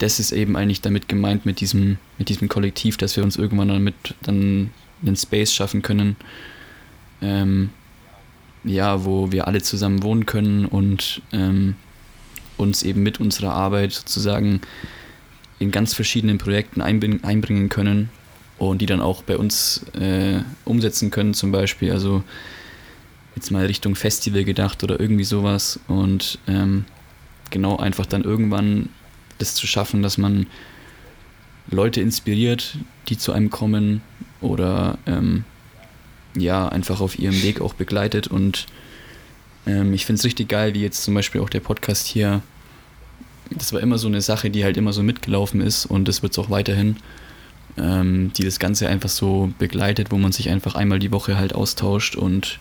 das 0.00 0.18
ist 0.18 0.32
eben 0.32 0.56
eigentlich 0.56 0.80
damit 0.80 1.08
gemeint 1.08 1.46
mit 1.46 1.60
diesem, 1.60 1.98
mit 2.18 2.28
diesem 2.30 2.48
Kollektiv, 2.48 2.96
dass 2.96 3.16
wir 3.16 3.22
uns 3.22 3.36
irgendwann 3.36 3.68
damit 3.68 3.94
dann 4.22 4.70
einen 5.02 5.16
Space 5.16 5.52
schaffen 5.54 5.82
können, 5.82 6.16
ähm, 7.22 7.70
ja, 8.64 9.04
wo 9.04 9.30
wir 9.30 9.46
alle 9.46 9.62
zusammen 9.62 10.02
wohnen 10.02 10.26
können 10.26 10.64
und 10.64 11.22
ähm, 11.32 11.76
uns 12.56 12.82
eben 12.82 13.02
mit 13.02 13.20
unserer 13.20 13.52
Arbeit 13.52 13.92
sozusagen 13.92 14.60
in 15.58 15.70
ganz 15.70 15.94
verschiedenen 15.94 16.38
Projekten 16.38 16.80
einbringen, 16.80 17.22
einbringen 17.22 17.68
können 17.68 18.08
und 18.58 18.80
die 18.80 18.86
dann 18.86 19.00
auch 19.00 19.22
bei 19.22 19.36
uns 19.36 19.84
äh, 19.98 20.40
umsetzen 20.64 21.10
können 21.10 21.34
zum 21.34 21.52
Beispiel. 21.52 21.92
Also 21.92 22.24
jetzt 23.36 23.50
mal 23.50 23.66
Richtung 23.66 23.94
Festival 23.94 24.44
gedacht 24.44 24.82
oder 24.82 24.98
irgendwie 24.98 25.24
sowas 25.24 25.78
und 25.88 26.38
ähm, 26.46 26.86
genau 27.50 27.76
einfach 27.76 28.06
dann 28.06 28.24
irgendwann 28.24 28.88
das 29.40 29.54
zu 29.54 29.66
schaffen, 29.66 30.02
dass 30.02 30.18
man 30.18 30.46
Leute 31.70 32.00
inspiriert, 32.00 32.76
die 33.08 33.18
zu 33.18 33.32
einem 33.32 33.50
kommen 33.50 34.02
oder 34.40 34.98
ähm, 35.06 35.44
ja, 36.34 36.68
einfach 36.68 37.00
auf 37.00 37.18
ihrem 37.18 37.42
Weg 37.42 37.60
auch 37.60 37.74
begleitet 37.74 38.26
und 38.28 38.66
ähm, 39.66 39.92
ich 39.92 40.06
finde 40.06 40.18
es 40.18 40.24
richtig 40.24 40.48
geil, 40.48 40.74
wie 40.74 40.82
jetzt 40.82 41.02
zum 41.02 41.14
Beispiel 41.14 41.40
auch 41.40 41.50
der 41.50 41.60
Podcast 41.60 42.06
hier. 42.06 42.42
Das 43.50 43.72
war 43.72 43.80
immer 43.80 43.98
so 43.98 44.06
eine 44.06 44.20
Sache, 44.20 44.48
die 44.50 44.64
halt 44.64 44.76
immer 44.76 44.92
so 44.92 45.02
mitgelaufen 45.02 45.60
ist 45.60 45.86
und 45.86 46.06
das 46.06 46.22
wird 46.22 46.32
es 46.32 46.38
auch 46.38 46.50
weiterhin, 46.50 46.96
ähm, 47.76 48.32
die 48.36 48.44
das 48.44 48.58
Ganze 48.58 48.88
einfach 48.88 49.08
so 49.08 49.52
begleitet, 49.58 50.10
wo 50.10 50.18
man 50.18 50.32
sich 50.32 50.50
einfach 50.50 50.76
einmal 50.76 51.00
die 51.00 51.12
Woche 51.12 51.36
halt 51.36 51.54
austauscht 51.54 52.14
und 52.16 52.58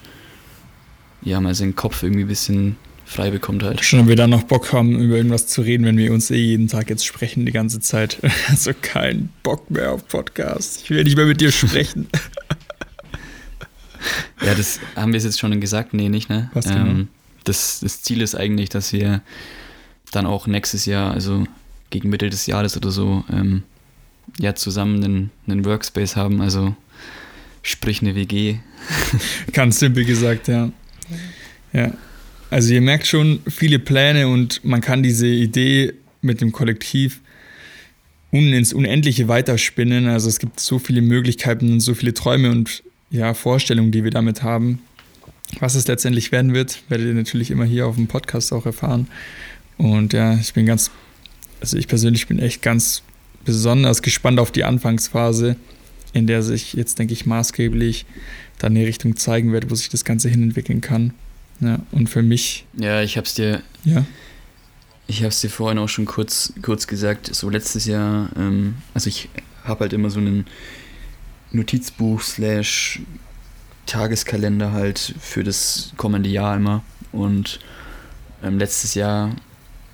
ja, 1.21 1.39
mal 1.41 1.53
seinen 1.53 1.75
Kopf 1.75 2.01
irgendwie 2.01 2.23
ein 2.23 2.27
bisschen 2.27 2.77
frei 3.09 3.31
bekommt 3.31 3.63
halt. 3.63 3.83
Schon, 3.83 4.01
ob 4.01 4.07
wir 4.07 4.15
dann 4.15 4.29
noch 4.29 4.43
Bock 4.43 4.71
haben, 4.71 4.99
über 4.99 5.17
irgendwas 5.17 5.47
zu 5.47 5.61
reden, 5.61 5.83
wenn 5.83 5.97
wir 5.97 6.13
uns 6.13 6.29
eh 6.29 6.37
jeden 6.37 6.67
Tag 6.67 6.89
jetzt 6.89 7.05
sprechen, 7.05 7.45
die 7.45 7.51
ganze 7.51 7.79
Zeit. 7.79 8.19
Also 8.49 8.71
kein 8.79 9.29
Bock 9.43 9.69
mehr 9.69 9.91
auf 9.91 10.07
Podcast. 10.07 10.81
Ich 10.83 10.89
will 10.89 11.03
nicht 11.03 11.17
mehr 11.17 11.25
mit 11.25 11.41
dir 11.41 11.51
sprechen. 11.51 12.07
Ja, 14.41 14.55
das 14.55 14.79
haben 14.95 15.11
wir 15.11 15.19
jetzt 15.19 15.37
schon 15.37 15.59
gesagt, 15.59 15.93
nee, 15.93 16.07
nicht, 16.07 16.29
ne? 16.29 16.49
Was 16.53 16.65
genau? 16.65 16.77
ähm, 16.77 17.07
das, 17.43 17.81
das 17.81 18.01
Ziel 18.01 18.21
ist 18.21 18.33
eigentlich, 18.33 18.69
dass 18.69 18.93
wir 18.93 19.21
dann 20.11 20.25
auch 20.25 20.47
nächstes 20.47 20.85
Jahr, 20.85 21.11
also 21.13 21.43
gegen 21.89 22.09
Mitte 22.09 22.29
des 22.29 22.45
Jahres 22.45 22.77
oder 22.77 22.91
so, 22.91 23.25
ähm, 23.29 23.63
ja, 24.39 24.55
zusammen 24.55 25.03
einen, 25.03 25.31
einen 25.47 25.65
Workspace 25.65 26.15
haben, 26.15 26.39
also 26.39 26.77
sprich 27.61 28.01
eine 28.01 28.15
WG. 28.15 28.59
Ganz 29.51 29.79
simpel 29.79 30.05
gesagt, 30.05 30.47
ja. 30.47 30.71
Ja. 31.73 31.91
Also 32.49 32.73
ihr 32.73 32.81
merkt 32.81 33.05
schon 33.05 33.41
viele 33.47 33.77
Pläne 33.77 34.27
und 34.27 34.63
man 34.65 34.81
kann 34.81 35.03
diese 35.03 35.27
Idee 35.27 35.93
mit 36.21 36.41
dem 36.41 36.51
Kollektiv 36.51 37.21
ins 38.31 38.73
Unendliche 38.73 39.27
weiterspinnen. 39.27 40.07
Also 40.07 40.29
es 40.29 40.39
gibt 40.39 40.59
so 40.59 40.79
viele 40.79 41.01
Möglichkeiten 41.01 41.71
und 41.71 41.79
so 41.79 41.93
viele 41.93 42.13
Träume 42.13 42.51
und 42.51 42.83
ja, 43.11 43.33
Vorstellungen, 43.33 43.91
die 43.91 44.03
wir 44.03 44.11
damit 44.11 44.43
haben. 44.43 44.81
Was 45.59 45.75
es 45.75 45.87
letztendlich 45.87 46.31
werden 46.31 46.53
wird, 46.53 46.83
werdet 46.89 47.07
ihr 47.07 47.13
natürlich 47.13 47.49
immer 47.49 47.65
hier 47.65 47.87
auf 47.87 47.95
dem 47.95 48.07
Podcast 48.07 48.53
auch 48.53 48.65
erfahren. 48.65 49.07
Und 49.77 50.13
ja, 50.13 50.35
ich 50.35 50.53
bin 50.53 50.65
ganz, 50.65 50.91
also 51.59 51.77
ich 51.77 51.87
persönlich 51.87 52.27
bin 52.27 52.37
echt 52.39 52.61
ganz 52.61 53.01
besonders 53.45 54.01
gespannt 54.03 54.39
auf 54.39 54.51
die 54.51 54.63
Anfangsphase, 54.63 55.55
in 56.13 56.27
der 56.27 56.43
sich 56.43 56.73
jetzt, 56.73 56.99
denke 56.99 57.13
ich, 57.13 57.25
maßgeblich 57.25 58.05
dann 58.59 58.75
eine 58.75 58.85
Richtung 58.85 59.15
zeigen 59.15 59.51
wird, 59.53 59.71
wo 59.71 59.75
sich 59.75 59.89
das 59.89 60.05
Ganze 60.05 60.29
hinentwickeln 60.29 60.81
kann. 60.81 61.13
Ja, 61.61 61.79
und 61.91 62.09
für 62.09 62.21
mich, 62.21 62.65
Ja, 62.77 63.01
ich 63.01 63.17
hab's 63.17 63.33
dir, 63.33 63.61
ja, 63.83 64.05
ich 65.07 65.23
hab's 65.23 65.41
dir 65.41 65.49
vorhin 65.49 65.77
auch 65.79 65.89
schon 65.89 66.05
kurz, 66.05 66.53
kurz 66.61 66.87
gesagt, 66.87 67.33
so 67.33 67.49
letztes 67.49 67.85
Jahr, 67.85 68.29
ähm, 68.37 68.75
also 68.93 69.07
ich 69.07 69.29
habe 69.63 69.81
halt 69.81 69.93
immer 69.93 70.09
so 70.09 70.19
einen 70.19 70.45
Notizbuch 71.51 72.21
slash 72.21 73.01
Tageskalender 73.85 74.71
halt 74.71 75.15
für 75.19 75.43
das 75.43 75.93
kommende 75.97 76.29
Jahr 76.29 76.55
immer. 76.55 76.83
Und 77.11 77.59
ähm, 78.43 78.59
letztes 78.59 78.93
Jahr 78.93 79.31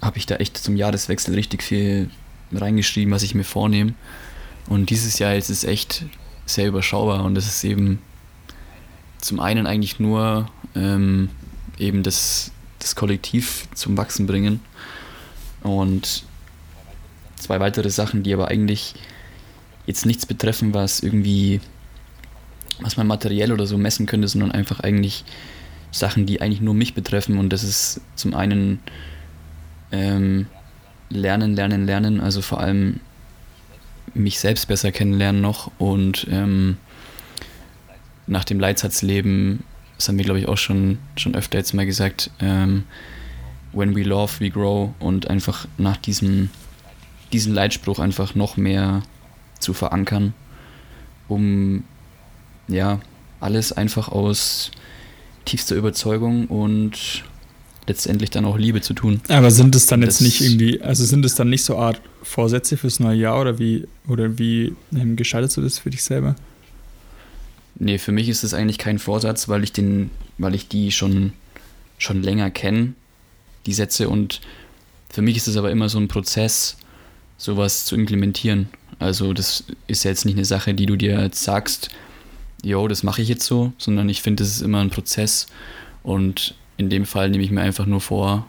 habe 0.02 0.18
ich 0.18 0.26
da 0.26 0.36
echt 0.36 0.58
zum 0.58 0.76
Jahreswechsel 0.76 1.34
richtig 1.34 1.64
viel 1.64 2.10
reingeschrieben, 2.52 3.14
was 3.14 3.24
ich 3.24 3.36
mir 3.36 3.46
vornehme. 3.46 3.94
Und 4.68 4.90
dieses 4.90 5.18
Jahr 5.20 5.36
ist 5.36 5.50
es 5.50 5.64
echt 5.64 6.04
sehr 6.46 6.68
überschaubar. 6.68 7.24
Und 7.24 7.38
es 7.38 7.48
ist 7.48 7.64
eben 7.64 8.00
zum 9.20 9.40
einen 9.40 9.66
eigentlich 9.66 10.00
nur 10.00 10.50
ähm, 10.76 11.30
eben 11.78 12.04
das, 12.04 12.52
das 12.80 12.96
Kollektiv 12.96 13.68
zum 13.74 13.98
Wachsen 13.98 14.28
bringen. 14.28 14.60
Und 15.62 16.24
zwei 17.36 17.60
weitere 17.60 17.90
Sachen, 17.90 18.24
die 18.24 18.34
aber 18.34 18.48
eigentlich 18.48 18.96
jetzt 19.86 20.06
nichts 20.06 20.26
betreffen, 20.26 20.74
was 20.74 21.00
irgendwie, 21.00 21.62
was 22.80 22.98
man 22.98 23.08
materiell 23.08 23.52
oder 23.52 23.66
so 23.66 23.78
messen 23.78 24.06
könnte, 24.06 24.28
sondern 24.28 24.52
einfach 24.52 24.80
eigentlich 24.80 25.24
Sachen, 25.92 26.26
die 26.26 26.42
eigentlich 26.42 26.62
nur 26.62 26.74
mich 26.74 26.94
betreffen. 26.94 27.38
Und 27.38 27.50
das 27.50 27.64
ist 27.64 28.02
zum 28.16 28.34
einen 28.34 28.80
ähm, 29.92 30.48
lernen, 31.10 31.56
lernen, 31.56 31.86
lernen, 31.86 32.20
also 32.20 32.42
vor 32.42 32.60
allem 32.60 33.00
mich 34.14 34.40
selbst 34.40 34.68
besser 34.68 34.92
kennenlernen 34.92 35.42
noch. 35.42 35.72
Und 35.78 36.28
ähm, 36.30 36.78
nach 38.28 38.44
dem 38.44 38.60
Leitsatz 38.60 39.02
leben, 39.02 39.64
das 39.98 40.08
haben 40.08 40.18
wir 40.18 40.26
glaube 40.26 40.40
ich 40.40 40.48
auch 40.48 40.58
schon, 40.58 40.98
schon 41.16 41.36
öfter 41.36 41.58
jetzt 41.58 41.74
mal 41.74 41.86
gesagt, 41.86 42.32
ähm, 42.40 42.84
when 43.74 43.96
we 43.96 44.04
love, 44.04 44.34
we 44.40 44.50
grow 44.50 44.92
und 45.00 45.30
einfach 45.30 45.68
nach 45.78 45.98
diesem, 45.98 46.50
diesem 47.34 47.54
Leitspruch 47.54 48.00
einfach 48.00 48.36
noch 48.36 48.58
mehr 48.58 49.04
zu 49.60 49.74
verankern, 49.74 50.34
um 51.28 51.84
ja 52.68 53.00
alles 53.40 53.72
einfach 53.72 54.10
aus 54.10 54.72
tiefster 55.46 55.76
Überzeugung 55.76 56.48
und 56.48 57.24
letztendlich 57.88 58.32
dann 58.32 58.46
auch 58.46 58.58
Liebe 58.58 58.82
zu 58.82 58.94
tun. 58.96 59.22
aber 59.30 59.52
sind 59.52 59.76
es 59.76 59.86
dann 59.86 60.02
jetzt 60.02 60.16
Das- 60.16 60.22
nicht 60.22 60.42
irgendwie, 60.42 60.82
also 60.82 61.06
sind 61.06 61.24
es 61.24 61.36
dann 61.36 61.50
nicht 61.50 61.64
so 61.64 61.78
Art 61.78 62.02
Vorsätze 62.24 62.78
fürs 62.78 63.00
neue 63.00 63.18
Jahr 63.18 63.40
oder 63.40 63.60
wie, 63.60 63.88
oder 64.08 64.40
wie 64.40 64.74
ähm, 64.96 65.16
gestaltest 65.16 65.58
du 65.58 65.62
das 65.62 65.78
für 65.78 65.92
dich 65.92 66.02
selber? 66.04 66.36
Nee, 67.78 67.98
für 67.98 68.12
mich 68.12 68.30
ist 68.30 68.44
es 68.44 68.54
eigentlich 68.54 68.78
kein 68.78 69.00
Vorsatz, 69.00 69.50
weil 69.50 69.64
ich 69.64 69.72
den, 69.72 70.10
weil 70.38 70.56
ich 70.56 70.68
die 70.68 70.92
schon, 70.92 71.34
schon 71.98 72.24
länger 72.24 72.50
kenne. 72.50 72.94
die 73.66 73.74
Sätze 73.74 74.10
und 74.10 74.42
für 75.10 75.22
mich 75.22 75.38
ist 75.38 75.48
es 75.48 75.58
aber 75.58 75.72
immer 75.72 75.90
so 75.90 75.98
ein 75.98 76.08
Prozess, 76.08 76.78
sowas 77.38 77.86
zu 77.86 77.96
implementieren. 77.96 78.70
Also 79.00 79.34
das 79.34 79.64
ist 79.88 80.04
ja 80.04 80.12
jetzt 80.12 80.26
nicht 80.26 80.36
eine 80.36 80.46
Sache, 80.46 80.74
die 80.74 80.86
du 80.86 80.96
dir 80.96 81.20
jetzt 81.22 81.44
sagst, 81.44 81.90
yo, 82.64 82.88
das 82.88 83.04
mache 83.04 83.22
ich 83.22 83.30
jetzt 83.30 83.46
so, 83.46 83.74
sondern 83.78 84.08
ich 84.10 84.22
finde, 84.22 84.44
das 84.44 84.52
ist 84.52 84.62
immer 84.62 84.82
ein 84.82 84.90
Prozess 84.90 85.48
und 86.04 86.56
in 86.78 86.90
dem 86.90 87.06
Fall 87.06 87.30
nehme 87.30 87.44
ich 87.44 87.52
mir 87.52 87.62
einfach 87.62 87.86
nur 87.86 88.02
vor, 88.02 88.48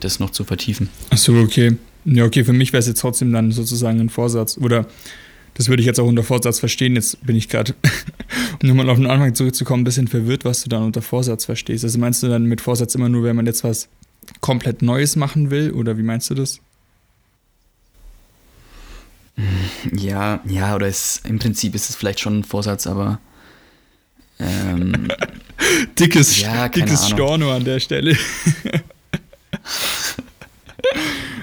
das 0.00 0.20
noch 0.20 0.30
zu 0.30 0.44
vertiefen. 0.44 0.88
Achso, 1.10 1.40
okay. 1.40 1.76
Ja, 2.04 2.24
okay, 2.24 2.44
für 2.44 2.52
mich 2.52 2.72
wäre 2.72 2.80
es 2.80 2.86
jetzt 2.86 3.00
trotzdem 3.00 3.32
dann 3.32 3.50
sozusagen 3.50 4.00
ein 4.00 4.10
Vorsatz. 4.10 4.58
Oder 4.58 4.86
das 5.56 5.68
würde 5.68 5.80
ich 5.80 5.86
jetzt 5.86 5.98
auch 5.98 6.06
unter 6.06 6.22
Vorsatz 6.22 6.60
verstehen. 6.60 6.94
Jetzt 6.94 7.24
bin 7.26 7.34
ich 7.34 7.48
gerade, 7.48 7.74
um 8.62 8.68
nochmal 8.68 8.90
auf 8.90 8.98
den 8.98 9.06
Anfang 9.06 9.34
zurückzukommen, 9.34 9.82
ein 9.82 9.84
bisschen 9.84 10.08
verwirrt, 10.08 10.44
was 10.44 10.62
du 10.62 10.68
dann 10.68 10.82
unter 10.82 11.02
Vorsatz 11.02 11.46
verstehst. 11.46 11.84
Also 11.84 11.98
meinst 11.98 12.22
du 12.22 12.28
dann 12.28 12.44
mit 12.44 12.60
Vorsatz 12.60 12.94
immer 12.94 13.08
nur, 13.08 13.24
wenn 13.24 13.36
man 13.36 13.46
jetzt 13.46 13.64
was 13.64 13.88
komplett 14.40 14.82
Neues 14.82 15.16
machen 15.16 15.50
will? 15.50 15.72
Oder 15.72 15.96
wie 15.96 16.02
meinst 16.02 16.28
du 16.30 16.34
das? 16.34 16.60
Ja, 19.92 20.40
ja, 20.46 20.74
oder 20.74 20.86
es, 20.86 21.20
im 21.24 21.38
Prinzip 21.38 21.74
ist 21.74 21.90
es 21.90 21.96
vielleicht 21.96 22.20
schon 22.20 22.40
ein 22.40 22.44
Vorsatz, 22.44 22.86
aber. 22.86 23.20
Ähm, 24.38 25.08
dickes 25.98 26.40
ja, 26.40 26.68
dickes 26.68 27.08
Storno 27.08 27.52
an 27.52 27.64
der 27.64 27.80
Stelle. 27.80 28.16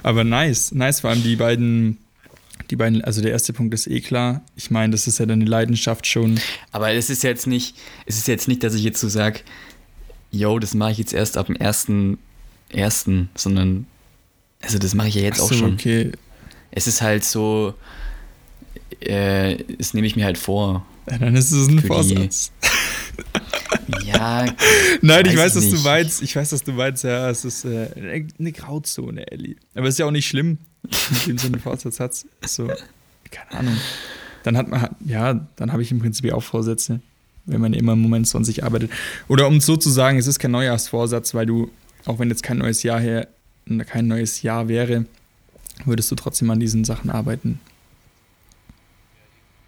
aber 0.03 0.23
nice, 0.23 0.71
nice, 0.71 0.99
vor 0.99 1.11
allem 1.11 1.23
die 1.23 1.35
beiden, 1.35 1.97
die 2.69 2.75
beiden, 2.75 3.03
also 3.03 3.21
der 3.21 3.31
erste 3.31 3.53
Punkt 3.53 3.73
ist 3.73 3.87
eh 3.87 4.01
klar. 4.01 4.43
Ich 4.55 4.71
meine, 4.71 4.91
das 4.91 5.07
ist 5.07 5.19
ja 5.19 5.25
deine 5.25 5.45
Leidenschaft 5.45 6.07
schon. 6.07 6.39
Aber 6.71 6.91
es 6.91 7.09
ist 7.09 7.23
jetzt 7.23 7.47
nicht, 7.47 7.75
es 8.05 8.17
ist 8.17 8.27
jetzt 8.27 8.47
nicht, 8.47 8.63
dass 8.63 8.73
ich 8.73 8.83
jetzt 8.83 8.99
so 8.99 9.09
sage, 9.09 9.41
yo, 10.31 10.59
das 10.59 10.73
mache 10.73 10.91
ich 10.91 10.97
jetzt 10.97 11.13
erst 11.13 11.37
ab 11.37 11.47
dem 11.47 11.55
ersten, 11.55 12.17
ersten, 12.69 13.29
sondern, 13.35 13.85
also 14.61 14.79
das 14.79 14.93
mache 14.95 15.09
ich 15.09 15.15
ja 15.15 15.21
jetzt 15.21 15.37
so, 15.37 15.45
auch 15.45 15.53
schon. 15.53 15.73
okay 15.73 16.11
es 16.75 16.87
ist 16.87 17.01
halt 17.01 17.23
so, 17.23 17.73
äh, 18.99 19.57
das 19.77 19.93
nehme 19.93 20.07
ich 20.07 20.15
mir 20.15 20.25
halt 20.25 20.37
vor. 20.37 20.85
Ja, 21.09 21.17
dann 21.17 21.35
ist 21.35 21.51
es 21.51 21.67
ein 21.67 21.79
Vorsatz. 21.79 22.51
ja. 24.05 24.45
Nein, 25.01 25.25
ich 25.25 25.37
weiß, 25.37 25.55
was 25.55 25.69
du 25.69 25.77
meinst. 25.79 26.21
Ich 26.23 26.35
weiß, 26.35 26.51
was 26.51 26.63
du 26.63 26.71
meinst. 26.71 27.03
Ja, 27.03 27.29
es 27.29 27.45
ist 27.45 27.65
äh, 27.65 28.25
eine 28.39 28.51
Grauzone, 28.51 29.29
Ellie. 29.31 29.57
Aber 29.75 29.87
es 29.87 29.95
ist 29.95 29.99
ja 29.99 30.05
auch 30.05 30.11
nicht 30.11 30.27
schlimm, 30.27 30.57
mit 30.83 31.27
dem 31.27 31.37
so 31.37 31.47
einen 31.47 31.59
Vorsatz 31.59 31.99
hat. 31.99 32.13
So, 32.45 32.67
keine 33.31 33.51
Ahnung. 33.59 33.77
Dann 34.43 34.57
hat 34.57 34.67
man, 34.67 34.89
ja, 35.05 35.47
dann 35.55 35.71
habe 35.71 35.81
ich 35.81 35.91
im 35.91 35.99
Prinzip 35.99 36.31
auch 36.33 36.43
Vorsätze, 36.43 36.99
wenn 37.45 37.61
man 37.61 37.73
immer 37.73 37.93
im 37.93 38.01
Moment 38.01 38.27
20 38.27 38.63
arbeitet. 38.63 38.91
Oder 39.27 39.47
um 39.47 39.57
es 39.57 39.65
so 39.65 39.77
zu 39.77 39.89
sagen, 39.89 40.17
es 40.17 40.27
ist 40.27 40.39
kein 40.39 40.51
Neujahrsvorsatz, 40.51 41.33
weil 41.33 41.45
du, 41.45 41.71
auch 42.05 42.19
wenn 42.19 42.29
jetzt 42.29 42.43
kein 42.43 42.57
neues 42.57 42.83
Jahr 42.83 42.99
her, 42.99 43.27
kein 43.87 44.07
neues 44.07 44.41
Jahr 44.41 44.67
wäre, 44.67 45.05
würdest 45.85 46.11
du 46.11 46.15
trotzdem 46.15 46.49
an 46.49 46.59
diesen 46.59 46.83
Sachen 46.83 47.09
arbeiten. 47.09 47.59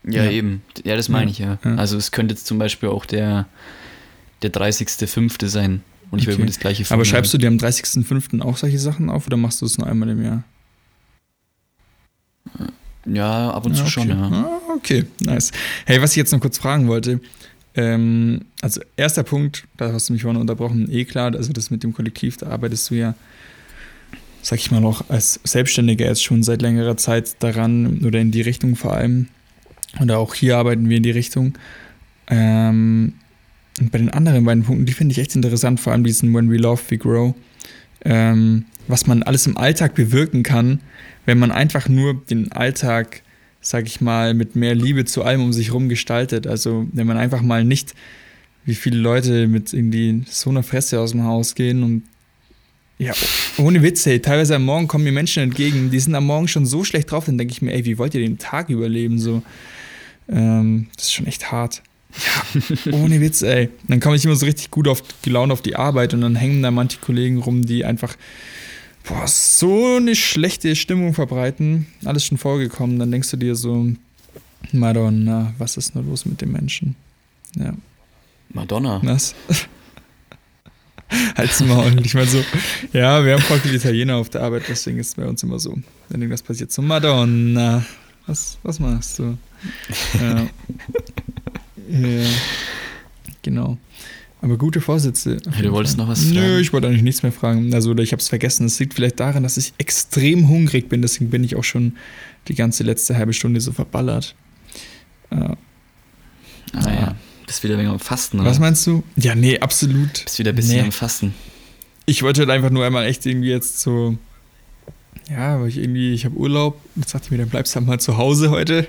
Ja, 0.08 0.26
ja. 0.26 0.32
eben. 0.32 0.62
Ja, 0.84 0.96
das 0.96 1.10
meine 1.10 1.26
ja. 1.26 1.32
ich 1.32 1.40
ja. 1.40 1.60
ja. 1.64 1.76
Also 1.76 1.98
es 1.98 2.12
könnte 2.12 2.34
jetzt 2.34 2.46
zum 2.46 2.60
Beispiel 2.60 2.90
auch 2.90 3.06
der, 3.06 3.48
der 4.42 4.52
30.05. 4.52 5.48
sein. 5.48 5.82
Und 6.12 6.20
ich 6.20 6.28
okay. 6.28 6.38
will 6.38 6.46
mir 6.46 6.52
das 6.52 6.60
gleiche 6.60 6.86
Aber 6.94 7.04
schreibst 7.04 7.34
du 7.34 7.38
dir 7.38 7.48
am 7.48 7.58
30.05. 7.58 8.42
auch 8.42 8.58
solche 8.58 8.78
Sachen 8.78 9.10
auf 9.10 9.26
oder 9.26 9.38
machst 9.38 9.62
du 9.62 9.66
es 9.66 9.78
nur 9.78 9.88
einmal 9.88 10.10
im 10.10 10.24
Jahr? 10.24 10.44
Ja, 13.06 13.52
ab 13.52 13.66
und 13.66 13.76
zu 13.76 13.84
okay. 13.84 13.92
schon, 13.92 14.10
ja. 14.10 14.16
Ah, 14.16 14.74
okay, 14.76 15.06
nice. 15.22 15.52
Hey, 15.86 16.02
was 16.02 16.12
ich 16.12 16.18
jetzt 16.18 16.32
noch 16.32 16.40
kurz 16.40 16.58
fragen 16.58 16.88
wollte, 16.88 17.20
ähm, 17.76 18.42
also 18.62 18.82
erster 18.98 19.24
Punkt, 19.24 19.66
da 19.78 19.92
hast 19.92 20.10
du 20.10 20.14
mich 20.14 20.24
vorhin 20.24 20.40
unterbrochen, 20.40 20.90
eh 20.92 21.06
klar, 21.06 21.34
also 21.36 21.54
das 21.54 21.70
mit 21.70 21.84
dem 21.84 21.94
Kollektiv, 21.94 22.38
da 22.38 22.48
arbeitest 22.48 22.90
du 22.90 22.96
ja 22.96 23.16
sag 24.46 24.60
ich 24.60 24.70
mal, 24.70 24.86
auch 24.86 25.10
als 25.10 25.40
Selbstständiger 25.44 26.06
jetzt 26.06 26.24
schon 26.24 26.44
seit 26.44 26.62
längerer 26.62 26.98
Zeit 26.98 27.42
daran 27.42 28.06
oder 28.06 28.20
in 28.20 28.30
die 28.30 28.42
Richtung 28.42 28.76
vor 28.76 28.94
allem. 28.94 29.28
Oder 30.00 30.20
auch 30.20 30.36
hier 30.36 30.58
arbeiten 30.58 30.88
wir 30.88 30.98
in 30.98 31.04
die 31.04 31.12
Richtung. 31.12 31.58
Ähm, 32.28 33.14
und 33.80 33.92
bei 33.92 33.98
den 33.98 34.12
anderen 34.12 34.46
beiden 34.46 34.64
Punkten, 34.64 34.86
die 34.86 34.94
finde 34.94 35.14
ich 35.14 35.18
echt 35.18 35.36
interessant, 35.36 35.80
vor 35.80 35.94
allem 35.94 36.04
diesen 36.04 36.32
When 36.34 36.52
We 36.52 36.58
Love, 36.58 36.80
We 36.90 36.98
Grow. 37.00 37.34
Ähm, 38.04 38.66
was 38.88 39.08
man 39.08 39.24
alles 39.24 39.48
im 39.48 39.58
Alltag 39.58 39.96
bewirken 39.96 40.44
kann, 40.44 40.80
wenn 41.26 41.40
man 41.40 41.52
einfach 41.52 41.90
nur 41.90 42.22
den 42.30 42.52
Alltag, 42.52 43.22
sag 43.62 43.88
ich 43.88 44.02
mal, 44.02 44.34
mit 44.34 44.56
mehr 44.56 44.76
Liebe 44.76 45.06
zu 45.06 45.24
allem 45.24 45.42
um 45.42 45.54
sich 45.54 45.68
herum 45.68 45.90
gestaltet. 45.90 46.48
Also 46.48 46.88
wenn 46.94 47.08
man 47.08 47.18
einfach 47.18 47.42
mal 47.42 47.64
nicht, 47.64 47.96
wie 48.66 48.76
viele 48.76 48.98
Leute 48.98 49.48
mit 49.48 49.74
irgendwie 49.74 50.24
so 50.30 50.50
einer 50.50 50.64
Fresse 50.64 51.00
aus 51.00 51.12
dem 51.12 51.24
Haus 51.24 51.56
gehen 51.56 51.84
und 51.84 52.04
ja, 52.98 53.14
ohne 53.58 53.84
Witz, 53.84 54.06
ey. 54.06 54.22
Teilweise 54.22 54.56
am 54.56 54.64
Morgen 54.64 54.88
kommen 54.88 55.04
mir 55.04 55.12
Menschen 55.12 55.44
entgegen, 55.44 55.92
die 55.92 56.00
sind 56.00 56.16
am 56.16 56.26
Morgen 56.26 56.48
schon 56.48 56.66
so 56.66 56.86
schlecht 56.86 57.12
drauf, 57.12 57.26
dann 57.26 57.38
denke 57.38 57.52
ich 57.52 57.62
mir, 57.62 57.74
ey, 57.74 57.84
wie 57.84 57.98
wollt 57.98 58.14
ihr 58.16 58.22
den 58.22 58.38
Tag 58.38 58.70
überleben? 58.70 59.20
So, 59.20 59.44
ähm, 60.30 60.88
das 60.96 61.06
ist 61.06 61.14
schon 61.14 61.28
echt 61.28 61.52
hart. 61.52 61.82
Ja, 62.16 62.94
ohne 62.94 63.20
Witz, 63.20 63.42
ey. 63.42 63.70
Dann 63.90 64.00
komme 64.00 64.16
ich 64.16 64.24
immer 64.24 64.36
so 64.36 64.46
richtig 64.46 64.72
gut 64.72 64.88
auf 64.88 65.04
gelaunt 65.24 65.52
auf 65.52 65.62
die 65.62 65.76
Arbeit 65.76 66.14
und 66.14 66.22
dann 66.22 66.36
hängen 66.36 66.64
da 66.64 66.72
manche 66.72 67.00
Kollegen 67.00 67.40
rum, 67.40 67.66
die 67.66 67.84
einfach 67.84 68.16
boah, 69.08 69.28
so 69.28 69.96
eine 69.98 70.16
schlechte 70.16 70.76
Stimmung 70.76 71.14
verbreiten. 71.14 71.88
Alles 72.04 72.26
schon 72.26 72.38
vorgekommen. 72.38 73.00
Dann 73.00 73.12
denkst 73.12 73.32
du 73.32 73.38
dir 73.38 73.56
so, 73.56 73.88
Madonna, 74.72 75.54
was 75.58 75.78
ist 75.78 75.96
nur 75.96 76.04
los 76.04 76.26
mit 76.26 76.42
den 76.42 76.52
Menschen? 76.52 76.96
Ja. 77.56 77.74
Madonna. 78.50 79.00
Was? 79.04 79.36
Halt's 81.38 81.62
Maul. 81.62 82.04
Ich 82.04 82.14
meine 82.14 82.28
so, 82.28 82.44
ja, 82.94 83.24
wir 83.24 83.34
haben 83.34 83.42
voll 83.44 83.60
viele 83.60 83.76
Italiener 83.76 84.16
auf 84.16 84.30
der 84.30 84.42
Arbeit, 84.42 84.64
deswegen 84.68 84.98
ist 84.98 85.10
es 85.10 85.16
bei 85.16 85.26
uns 85.26 85.44
immer 85.44 85.60
so, 85.60 85.78
wenn 86.10 86.22
irgendwas 86.22 86.42
passiert, 86.42 86.72
so 86.72 86.82
Madonna, 86.82 87.86
was, 88.26 88.58
was 88.64 88.80
machst 88.80 89.20
du? 89.20 89.38
Ja. 90.20 90.48
ja. 91.90 92.28
Genau. 93.44 93.78
Aber 94.46 94.58
gute 94.58 94.80
Vorsätze. 94.80 95.38
Ja, 95.44 95.62
du 95.64 95.72
wolltest 95.72 95.98
noch 95.98 96.08
was 96.08 96.26
fragen? 96.26 96.36
Nö, 96.36 96.60
ich 96.60 96.72
wollte 96.72 96.86
eigentlich 96.86 97.02
nichts 97.02 97.24
mehr 97.24 97.32
fragen. 97.32 97.74
Also, 97.74 97.98
ich 97.98 98.12
habe 98.12 98.22
es 98.22 98.30
vergessen. 98.30 98.68
Es 98.68 98.80
liegt 98.80 98.94
vielleicht 98.94 99.20
daran, 99.20 99.42
dass 99.42 99.58
ich 99.58 99.74
extrem 99.80 100.48
hungrig 100.48 100.88
bin. 100.88 101.02
Deswegen 101.02 101.32
bin 101.32 101.44
ich 101.44 101.56
auch 101.56 101.64
schon 101.64 101.94
die 102.48 102.54
ganze 102.54 102.84
letzte 102.84 103.18
halbe 103.18 103.34
Stunde 103.34 103.60
so 103.60 103.72
verballert. 103.72 104.36
Ja. 105.32 105.58
Ah, 106.74 106.94
ja. 106.94 107.16
Bist 107.48 107.64
wieder 107.64 107.76
wegen 107.80 107.90
am 107.90 108.00
Fasten, 108.00 108.40
oder? 108.40 108.48
Was 108.48 108.60
meinst 108.60 108.86
du? 108.86 109.04
Ja, 109.16 109.34
nee, 109.34 109.58
absolut. 109.60 110.26
Bist 110.26 110.38
wieder 110.38 110.52
ein 110.52 110.56
bisschen 110.56 110.76
nee. 110.76 110.82
am 110.82 110.92
Fasten. 110.92 111.34
Ich 112.06 112.22
wollte 112.22 112.42
halt 112.42 112.52
einfach 112.52 112.70
nur 112.70 112.86
einmal 112.86 113.08
echt 113.08 113.26
irgendwie 113.26 113.50
jetzt 113.50 113.82
so. 113.82 114.16
Ja, 115.28 115.60
weil 115.60 115.70
ich 115.70 115.78
irgendwie, 115.78 116.14
ich 116.14 116.24
habe 116.26 116.36
Urlaub. 116.36 116.80
Jetzt 116.96 117.16
dachte 117.16 117.26
ich 117.26 117.32
mir, 117.32 117.40
dann 117.40 117.50
bleibst 117.50 117.74
du 117.74 117.78
halt 117.78 117.88
mal 117.88 118.00
zu 118.00 118.18
Hause 118.18 118.52
heute. 118.52 118.88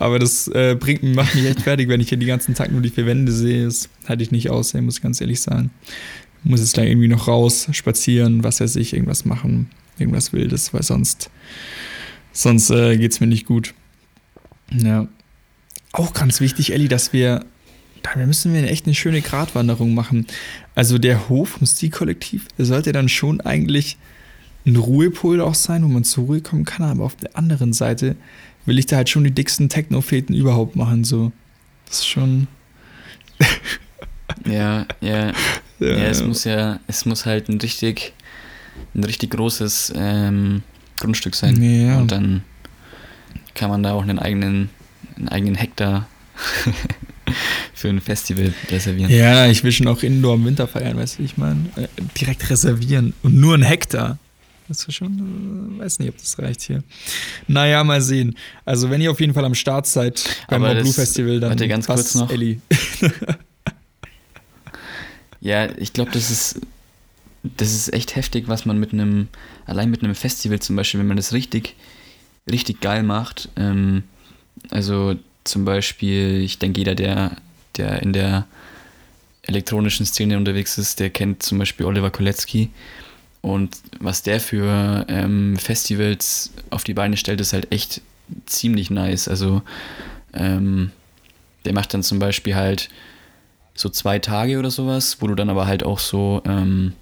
Aber 0.00 0.18
das 0.18 0.48
äh, 0.48 0.76
bringt, 0.78 1.02
macht 1.14 1.34
mich 1.36 1.44
echt 1.44 1.62
fertig, 1.62 1.88
wenn 1.88 2.00
ich 2.00 2.08
hier 2.08 2.18
den 2.18 2.26
ganzen 2.26 2.54
Tag 2.54 2.72
nur 2.72 2.80
die 2.80 2.90
vier 2.90 3.06
Wände 3.06 3.30
sehe. 3.30 3.66
Das 3.66 3.88
halte 4.08 4.22
ich 4.22 4.32
nicht 4.32 4.50
aus, 4.50 4.74
muss 4.74 4.96
ich 4.96 5.02
ganz 5.02 5.20
ehrlich 5.20 5.40
sagen. 5.40 5.70
Muss 6.42 6.60
jetzt 6.60 6.76
da 6.76 6.82
irgendwie 6.82 7.08
noch 7.08 7.28
raus, 7.28 7.68
spazieren, 7.70 8.42
was 8.42 8.60
weiß 8.60 8.76
ich, 8.76 8.94
irgendwas 8.94 9.24
machen, 9.24 9.70
irgendwas 9.98 10.32
Wildes, 10.32 10.74
weil 10.74 10.82
sonst, 10.82 11.30
sonst 12.32 12.70
äh, 12.70 12.96
geht 12.96 13.12
es 13.12 13.20
mir 13.20 13.26
nicht 13.28 13.46
gut. 13.46 13.74
Ja 14.72 15.06
auch 15.92 16.12
ganz 16.12 16.40
wichtig, 16.40 16.72
Elli, 16.72 16.88
dass 16.88 17.12
wir, 17.12 17.44
da 18.02 18.16
müssen 18.16 18.54
wir 18.54 18.62
echt 18.64 18.86
eine 18.86 18.94
schöne 18.94 19.20
Gratwanderung 19.20 19.94
machen. 19.94 20.26
Also 20.74 20.98
der 20.98 21.28
Hof 21.28 21.60
Musikkollektiv, 21.60 22.46
der 22.58 22.66
sollte 22.66 22.92
dann 22.92 23.08
schon 23.08 23.40
eigentlich 23.40 23.98
ein 24.66 24.76
Ruhepol 24.76 25.40
auch 25.40 25.54
sein, 25.54 25.82
wo 25.84 25.88
man 25.88 26.04
zur 26.04 26.24
Ruhe 26.24 26.40
kommen 26.40 26.64
kann, 26.64 26.84
aber 26.84 27.04
auf 27.04 27.16
der 27.16 27.36
anderen 27.36 27.72
Seite 27.72 28.16
will 28.66 28.78
ich 28.78 28.86
da 28.86 28.96
halt 28.96 29.08
schon 29.08 29.24
die 29.24 29.30
dicksten 29.30 29.68
Techno-Feten 29.68 30.34
überhaupt 30.34 30.76
machen, 30.76 31.04
so. 31.04 31.32
Das 31.86 32.00
ist 32.00 32.08
schon. 32.08 32.46
ja, 34.46 34.86
ja, 35.00 35.28
ja. 35.28 35.32
Ja, 35.80 36.04
es 36.04 36.22
muss 36.22 36.44
ja, 36.44 36.78
es 36.86 37.06
muss 37.06 37.24
halt 37.24 37.48
ein 37.48 37.58
richtig, 37.58 38.12
ein 38.94 39.04
richtig 39.04 39.30
großes 39.30 39.94
ähm, 39.96 40.62
Grundstück 40.98 41.34
sein. 41.34 41.62
Ja. 41.62 41.98
Und 41.98 42.12
dann 42.12 42.44
kann 43.54 43.70
man 43.70 43.82
da 43.82 43.92
auch 43.92 44.02
einen 44.02 44.18
eigenen 44.18 44.68
einen 45.20 45.28
eigenen 45.28 45.54
Hektar 45.54 46.08
für 47.74 47.88
ein 47.88 48.00
Festival 48.00 48.52
reservieren. 48.70 49.10
Ja, 49.10 49.46
ich 49.46 49.62
will 49.62 49.72
schon 49.72 49.88
auch 49.88 50.02
Indoor 50.02 50.34
im 50.34 50.44
Winter 50.44 50.66
feiern, 50.66 50.96
weißt 50.96 51.18
du, 51.18 51.22
ich 51.22 51.36
meine, 51.36 51.60
äh, 51.76 51.88
direkt 52.18 52.48
reservieren 52.50 53.14
und 53.22 53.34
nur 53.34 53.54
ein 53.54 53.62
Hektar. 53.62 54.18
Das 54.70 54.86
ist 54.86 54.94
schon, 54.94 55.74
äh, 55.76 55.80
weiß 55.80 55.98
nicht, 55.98 56.10
ob 56.10 56.16
das 56.16 56.38
reicht 56.38 56.62
hier. 56.62 56.84
Naja, 57.48 57.82
mal 57.82 58.00
sehen. 58.00 58.36
Also, 58.64 58.88
wenn 58.88 59.00
ihr 59.00 59.10
auf 59.10 59.18
jeden 59.18 59.34
Fall 59.34 59.44
am 59.44 59.56
Start 59.56 59.88
seid 59.88 60.24
beim 60.48 60.62
das, 60.62 60.82
Blue 60.82 60.92
Festival, 60.92 61.40
dann 61.40 61.50
warte, 61.50 61.66
ganz 61.66 61.88
kurz 61.88 62.14
noch. 62.14 62.30
Ellie. 62.30 62.60
ja, 65.40 65.76
ich 65.76 65.92
glaube, 65.92 66.12
das 66.12 66.30
ist, 66.30 66.60
das 67.42 67.74
ist 67.74 67.92
echt 67.92 68.14
heftig, 68.14 68.46
was 68.46 68.64
man 68.64 68.78
mit 68.78 68.92
einem, 68.92 69.26
allein 69.66 69.90
mit 69.90 70.04
einem 70.04 70.14
Festival 70.14 70.60
zum 70.60 70.76
Beispiel, 70.76 71.00
wenn 71.00 71.08
man 71.08 71.16
das 71.16 71.32
richtig, 71.32 71.74
richtig 72.48 72.80
geil 72.80 73.02
macht, 73.02 73.48
ähm, 73.56 74.04
also 74.70 75.16
zum 75.42 75.64
Beispiel, 75.64 76.42
ich 76.42 76.60
denke, 76.60 76.78
jeder, 76.78 76.94
der, 76.94 77.36
der 77.76 78.02
in 78.02 78.12
der 78.12 78.46
elektronischen 79.42 80.06
Szene 80.06 80.36
unterwegs 80.36 80.78
ist, 80.78 81.00
der 81.00 81.10
kennt 81.10 81.42
zum 81.42 81.58
Beispiel 81.58 81.86
Oliver 81.86 82.10
Kolecki. 82.12 82.70
Und 83.42 83.76
was 83.98 84.22
der 84.22 84.40
für 84.40 85.04
ähm, 85.08 85.56
Festivals 85.56 86.52
auf 86.70 86.84
die 86.84 86.94
Beine 86.94 87.16
stellt, 87.16 87.40
ist 87.40 87.52
halt 87.52 87.72
echt 87.72 88.02
ziemlich 88.46 88.90
nice. 88.90 89.28
Also 89.28 89.62
ähm, 90.34 90.90
der 91.64 91.72
macht 91.72 91.94
dann 91.94 92.02
zum 92.02 92.18
Beispiel 92.18 92.54
halt 92.54 92.90
so 93.74 93.88
zwei 93.88 94.18
Tage 94.18 94.58
oder 94.58 94.70
sowas, 94.70 95.18
wo 95.20 95.26
du 95.26 95.34
dann 95.34 95.50
aber 95.50 95.66
halt 95.66 95.84
auch 95.84 95.98
so 95.98 96.42
ähm, 96.44 96.92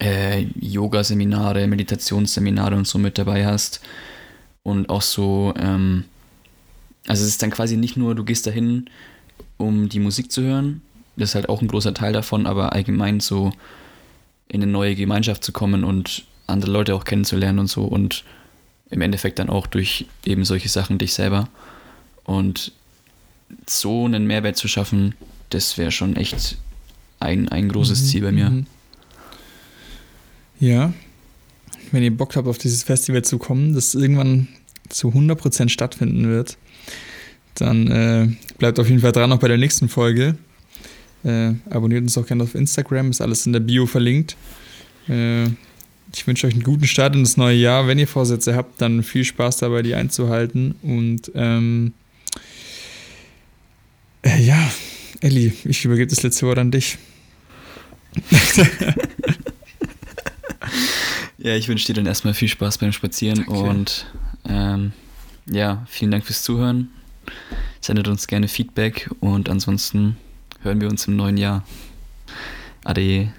äh, 0.00 0.46
Yoga-Seminare, 0.60 1.66
Meditationsseminare 1.66 2.74
und 2.76 2.86
so 2.86 2.98
mit 2.98 3.18
dabei 3.18 3.46
hast. 3.46 3.80
Und 4.62 4.88
auch 4.88 5.02
so, 5.02 5.52
ähm, 5.58 6.04
also 7.06 7.22
es 7.22 7.28
ist 7.28 7.42
dann 7.42 7.50
quasi 7.50 7.76
nicht 7.76 7.96
nur, 7.96 8.14
du 8.14 8.24
gehst 8.24 8.46
dahin, 8.46 8.86
um 9.58 9.88
die 9.90 10.00
Musik 10.00 10.32
zu 10.32 10.42
hören, 10.42 10.80
das 11.16 11.30
ist 11.30 11.34
halt 11.34 11.48
auch 11.48 11.60
ein 11.60 11.68
großer 11.68 11.94
Teil 11.94 12.12
davon, 12.12 12.46
aber 12.46 12.72
allgemein 12.72 13.20
so 13.20 13.52
in 14.48 14.62
eine 14.62 14.70
neue 14.70 14.94
Gemeinschaft 14.94 15.44
zu 15.44 15.52
kommen 15.52 15.84
und 15.84 16.24
andere 16.46 16.70
Leute 16.70 16.94
auch 16.94 17.04
kennenzulernen 17.04 17.58
und 17.58 17.68
so 17.68 17.84
und 17.84 18.24
im 18.90 19.00
Endeffekt 19.00 19.38
dann 19.38 19.48
auch 19.48 19.66
durch 19.66 20.06
eben 20.24 20.44
solche 20.44 20.68
Sachen 20.68 20.98
dich 20.98 21.14
selber. 21.14 21.48
Und 22.24 22.72
so 23.66 24.04
einen 24.04 24.26
Mehrwert 24.26 24.56
zu 24.56 24.68
schaffen, 24.68 25.14
das 25.50 25.78
wäre 25.78 25.90
schon 25.90 26.16
echt 26.16 26.58
ein, 27.20 27.48
ein 27.48 27.68
großes 27.68 28.02
mhm, 28.02 28.06
Ziel 28.06 28.22
bei 28.22 28.32
mir. 28.32 28.50
Mhm. 28.50 28.66
Ja, 30.60 30.92
wenn 31.90 32.02
ihr 32.02 32.16
Bock 32.16 32.36
habt, 32.36 32.48
auf 32.48 32.58
dieses 32.58 32.82
Festival 32.82 33.22
zu 33.22 33.38
kommen, 33.38 33.74
das 33.74 33.94
irgendwann 33.94 34.48
zu 34.88 35.08
100% 35.08 35.68
stattfinden 35.68 36.28
wird, 36.28 36.56
dann 37.54 37.90
äh, 37.90 38.28
bleibt 38.58 38.78
auf 38.78 38.88
jeden 38.88 39.00
Fall 39.00 39.12
dran, 39.12 39.32
auch 39.32 39.38
bei 39.38 39.48
der 39.48 39.58
nächsten 39.58 39.88
Folge. 39.88 40.36
Äh, 41.24 41.54
abonniert 41.70 42.02
uns 42.02 42.18
auch 42.18 42.26
gerne 42.26 42.42
auf 42.42 42.54
Instagram, 42.54 43.10
ist 43.10 43.20
alles 43.20 43.46
in 43.46 43.52
der 43.52 43.60
Bio 43.60 43.86
verlinkt. 43.86 44.36
Äh, 45.08 45.44
ich 46.12 46.26
wünsche 46.26 46.46
euch 46.46 46.54
einen 46.54 46.62
guten 46.62 46.86
Start 46.86 47.14
in 47.14 47.22
das 47.24 47.36
neue 47.36 47.56
Jahr. 47.56 47.88
Wenn 47.88 47.98
ihr 47.98 48.06
Vorsätze 48.06 48.54
habt, 48.54 48.80
dann 48.80 49.02
viel 49.02 49.24
Spaß 49.24 49.56
dabei, 49.56 49.82
die 49.82 49.94
einzuhalten. 49.94 50.74
Und 50.82 51.32
ähm, 51.34 51.92
äh, 54.22 54.40
ja, 54.42 54.70
Elli, 55.20 55.52
ich 55.64 55.84
übergebe 55.84 56.08
das 56.08 56.22
letzte 56.22 56.46
Wort 56.46 56.58
an 56.58 56.70
dich. 56.70 56.98
ja, 61.38 61.56
ich 61.56 61.66
wünsche 61.68 61.86
dir 61.86 61.94
dann 61.94 62.06
erstmal 62.06 62.34
viel 62.34 62.48
Spaß 62.48 62.78
beim 62.78 62.92
Spazieren 62.92 63.44
Danke. 63.46 63.52
und 63.52 64.06
ähm, 64.48 64.92
ja, 65.46 65.84
vielen 65.88 66.10
Dank 66.10 66.24
fürs 66.24 66.42
Zuhören. 66.42 66.90
Sendet 67.80 68.08
uns 68.08 68.26
gerne 68.26 68.48
Feedback 68.48 69.10
und 69.20 69.48
ansonsten 69.48 70.16
hören 70.64 70.80
wir 70.80 70.88
uns 70.88 71.06
im 71.06 71.16
neuen 71.16 71.36
Jahr. 71.36 71.62
Ade. 72.84 73.32